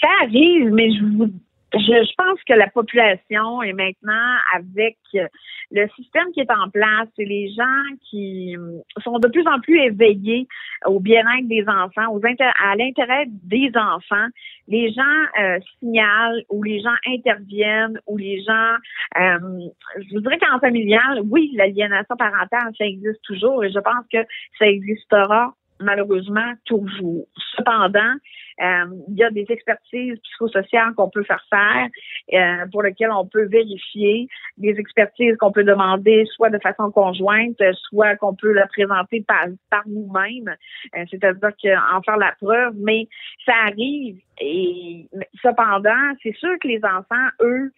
[0.01, 1.30] Ça arrive, mais je vous
[1.75, 4.99] je, je, pense que la population est maintenant avec
[5.71, 8.57] le système qui est en place et les gens qui
[9.03, 10.49] sont de plus en plus éveillés
[10.87, 14.27] au bien-être des enfants, aux à l'intérêt des enfants.
[14.68, 18.75] Les gens euh, signalent ou les gens interviennent ou les gens,
[19.21, 24.05] euh, je vous dirais qu'en familial, oui, l'aliénation parentale, ça existe toujours et je pense
[24.12, 24.18] que
[24.59, 27.27] ça existera malheureusement toujours.
[27.57, 28.16] Cependant, euh,
[28.61, 31.89] il y a des expertises psychosociales qu'on peut faire faire,
[32.35, 37.61] euh, pour lesquelles on peut vérifier, des expertises qu'on peut demander soit de façon conjointe,
[37.89, 40.55] soit qu'on peut la présenter par, par nous-mêmes,
[40.97, 43.09] euh, c'est-à-dire qu'en faire la preuve, mais
[43.47, 44.19] ça arrive.
[44.41, 45.07] Et
[45.43, 47.71] cependant, c'est sûr que les enfants, eux,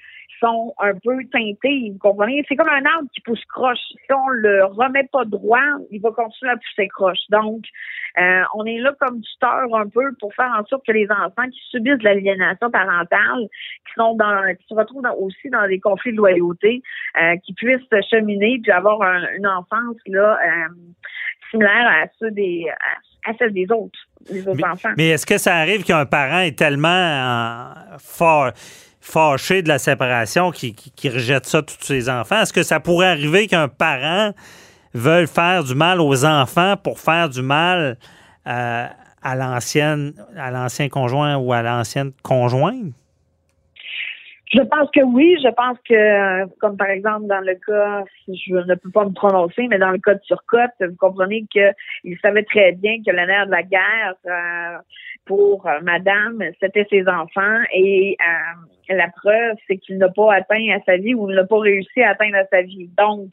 [0.43, 2.45] sont un peu teintés, vous comprenez?
[2.49, 3.79] C'est comme un arbre qui pousse croche.
[3.79, 5.61] Si on le remet pas droit,
[5.91, 7.21] il va continuer à pousser croche.
[7.31, 7.65] Donc,
[8.19, 11.49] euh, on est là comme tuteur un peu pour faire en sorte que les enfants
[11.51, 13.49] qui subissent l'aliénation parentale,
[13.87, 16.83] qui sont dans, qui se retrouvent aussi dans des conflits de loyauté,
[17.21, 19.01] euh, qui puissent cheminer puis avoir
[19.37, 20.69] une enfance là euh,
[21.51, 22.67] similaire à ceux des
[23.25, 23.99] à, celle des autres,
[24.31, 24.93] des autres enfants.
[24.97, 28.51] Mais est-ce que ça arrive qu'un parent est tellement fort
[29.01, 32.43] fâché de la séparation qui, qui, rejette ça tous ses enfants?
[32.43, 34.33] Est-ce que ça pourrait arriver qu'un parent
[34.95, 37.97] veuille faire du mal aux enfants pour faire du mal
[38.47, 38.87] euh,
[39.23, 42.93] à l'ancienne, à l'ancien conjoint ou à l'ancienne conjointe?
[44.53, 45.37] Je pense que oui.
[45.43, 49.67] Je pense que, comme par exemple dans le cas, je ne peux pas me prononcer,
[49.69, 53.47] mais dans le cas de Turcotte, vous comprenez qu'il savait très bien que le nerf
[53.47, 54.79] de la guerre euh,
[55.25, 60.69] pour euh, Madame, c'était ses enfants et euh, la preuve, c'est qu'il n'a pas atteint
[60.75, 62.91] à sa vie ou il n'a pas réussi à atteindre à sa vie.
[62.99, 63.31] Donc,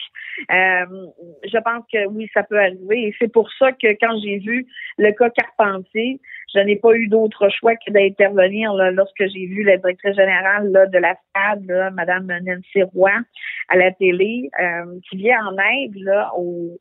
[0.50, 4.68] je pense que oui, ça peut arriver et c'est pour ça que quand j'ai vu
[4.98, 6.22] le cas Carpentier,
[6.54, 10.86] je n'ai pas eu d'autre choix que d'intervenir lorsque j'ai vu la directrice générale là,
[10.88, 11.16] de la
[11.68, 13.12] là, Mme Nancy Roy,
[13.70, 16.78] à la télé, euh, qui vient en aide là, aux,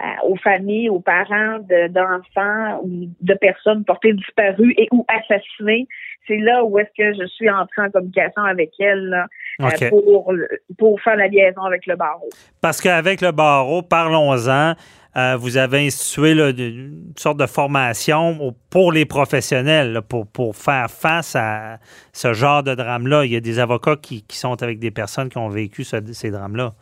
[0.00, 1.58] euh, aux familles, aux parents
[1.90, 5.86] d'enfants ou de personnes portées disparues et ou assassinées.
[6.26, 9.26] C'est là où est-ce que je suis entrée en communication avec elle
[9.60, 10.32] euh, pour,
[10.78, 12.28] pour faire la liaison avec le barreau.
[12.60, 14.74] Parce qu'avec le barreau, parlons-en.
[15.14, 21.78] Euh, vous avez institué une sorte de formation pour les professionnels, pour, faire face à
[22.12, 23.26] ce genre de drame-là.
[23.26, 26.30] Il y a des avocats qui, qui, sont avec des personnes qui ont vécu ces
[26.30, 26.74] drames-là.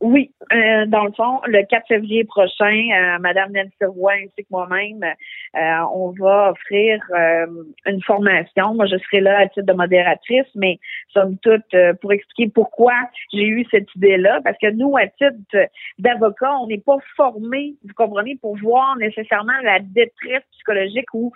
[0.00, 4.48] Oui, euh, dans le fond, le 4 février prochain, euh, Madame Nancy Roy ainsi que
[4.50, 7.46] moi-même, euh, on va offrir euh,
[7.86, 8.74] une formation.
[8.74, 10.78] Moi, je serai là à titre de modératrice, mais
[11.14, 12.92] somme toute pour expliquer pourquoi
[13.32, 17.94] j'ai eu cette idée-là, parce que nous, à titre d'avocat, on n'est pas formés, vous
[17.94, 21.32] comprenez, pour voir nécessairement la détresse psychologique ou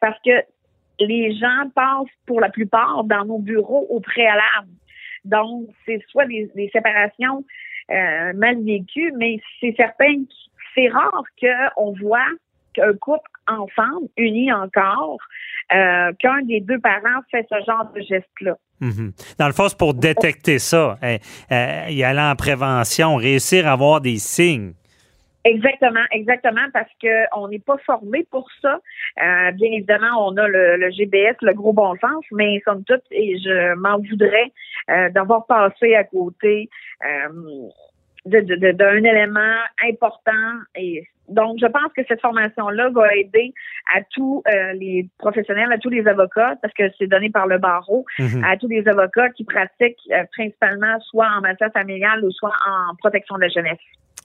[0.00, 0.32] parce que
[0.98, 4.68] les gens passent pour la plupart dans nos bureaux au préalable.
[5.24, 7.44] Donc, c'est soit des, des séparations
[7.90, 10.32] euh, mal vécu, mais c'est certain que
[10.74, 12.18] c'est rare qu'on voit
[12.74, 15.18] qu'un couple ensemble, uni encore,
[15.72, 18.56] euh, qu'un des deux parents fait ce genre de geste-là.
[18.80, 19.12] Mhm.
[19.38, 21.16] Dans le fond, c'est pour détecter ça, hein,
[21.52, 24.72] euh, y aller en prévention, réussir à avoir des signes.
[25.44, 28.78] Exactement, exactement, parce que on n'est pas formé pour ça.
[29.22, 33.38] Euh, bien évidemment, on a le, GBS, le gros bon sens, mais somme toute, et
[33.38, 34.52] je m'en voudrais
[34.90, 36.68] euh, d'avoir passé à côté
[37.04, 37.68] euh,
[38.26, 39.56] d'un élément
[39.88, 40.58] important.
[40.74, 43.54] Et donc, je pense que cette formation-là va aider
[43.96, 44.42] à tous
[44.74, 48.44] les professionnels, à tous les avocats, parce que c'est donné par le barreau, mm-hmm.
[48.44, 53.36] à tous les avocats qui pratiquent principalement soit en matière familiale ou soit en protection
[53.36, 53.78] de la jeunesse.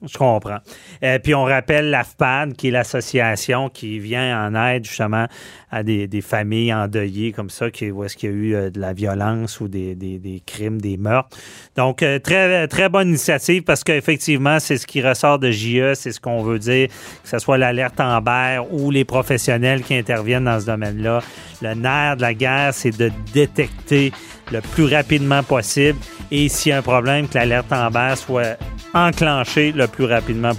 [0.04, 0.58] Je comprends.
[1.04, 5.26] euh, puis on rappelle l'AFPAD, qui est l'association qui vient en aide justement
[5.72, 8.80] à des, familles endeuillées comme ça, qui, où est-ce qu'il y a eu euh, de
[8.80, 11.38] la violence ou des, crimes, des meurtres.
[11.78, 16.12] Donc, euh, très, très bonne initiative parce qu'effectivement, c'est ce qui ressort de JE, c'est
[16.12, 16.90] ce qu'on veut dire,
[17.24, 21.22] que ce soit l'alerte Amber ou les professionnels qui interviennent dans ce domaine-là.
[21.62, 24.12] Le nerf de la guerre, c'est de détecter
[24.52, 26.00] le plus rapidement possible
[26.32, 28.58] et s'il y a un problème, que l'alerte Amber soit
[28.94, 30.52] enclenchée le plus rapidement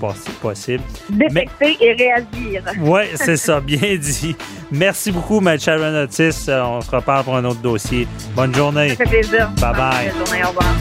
[0.42, 0.82] possible.
[1.08, 2.62] Détecter et réagir.
[2.80, 4.36] Oui, c'est ça, bien dit.
[4.70, 5.58] Merci beaucoup, M.
[5.58, 6.46] Sharon Otis.
[6.48, 8.06] Euh, on se reparle pour un autre dossier.
[8.34, 8.90] Bonne journée.
[8.90, 9.50] Ça fait plaisir.
[9.60, 10.10] Bye bye.
[10.10, 10.74] Bonne journée, au revoir.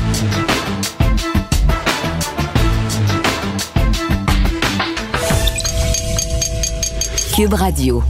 [7.35, 8.03] Cube Radio.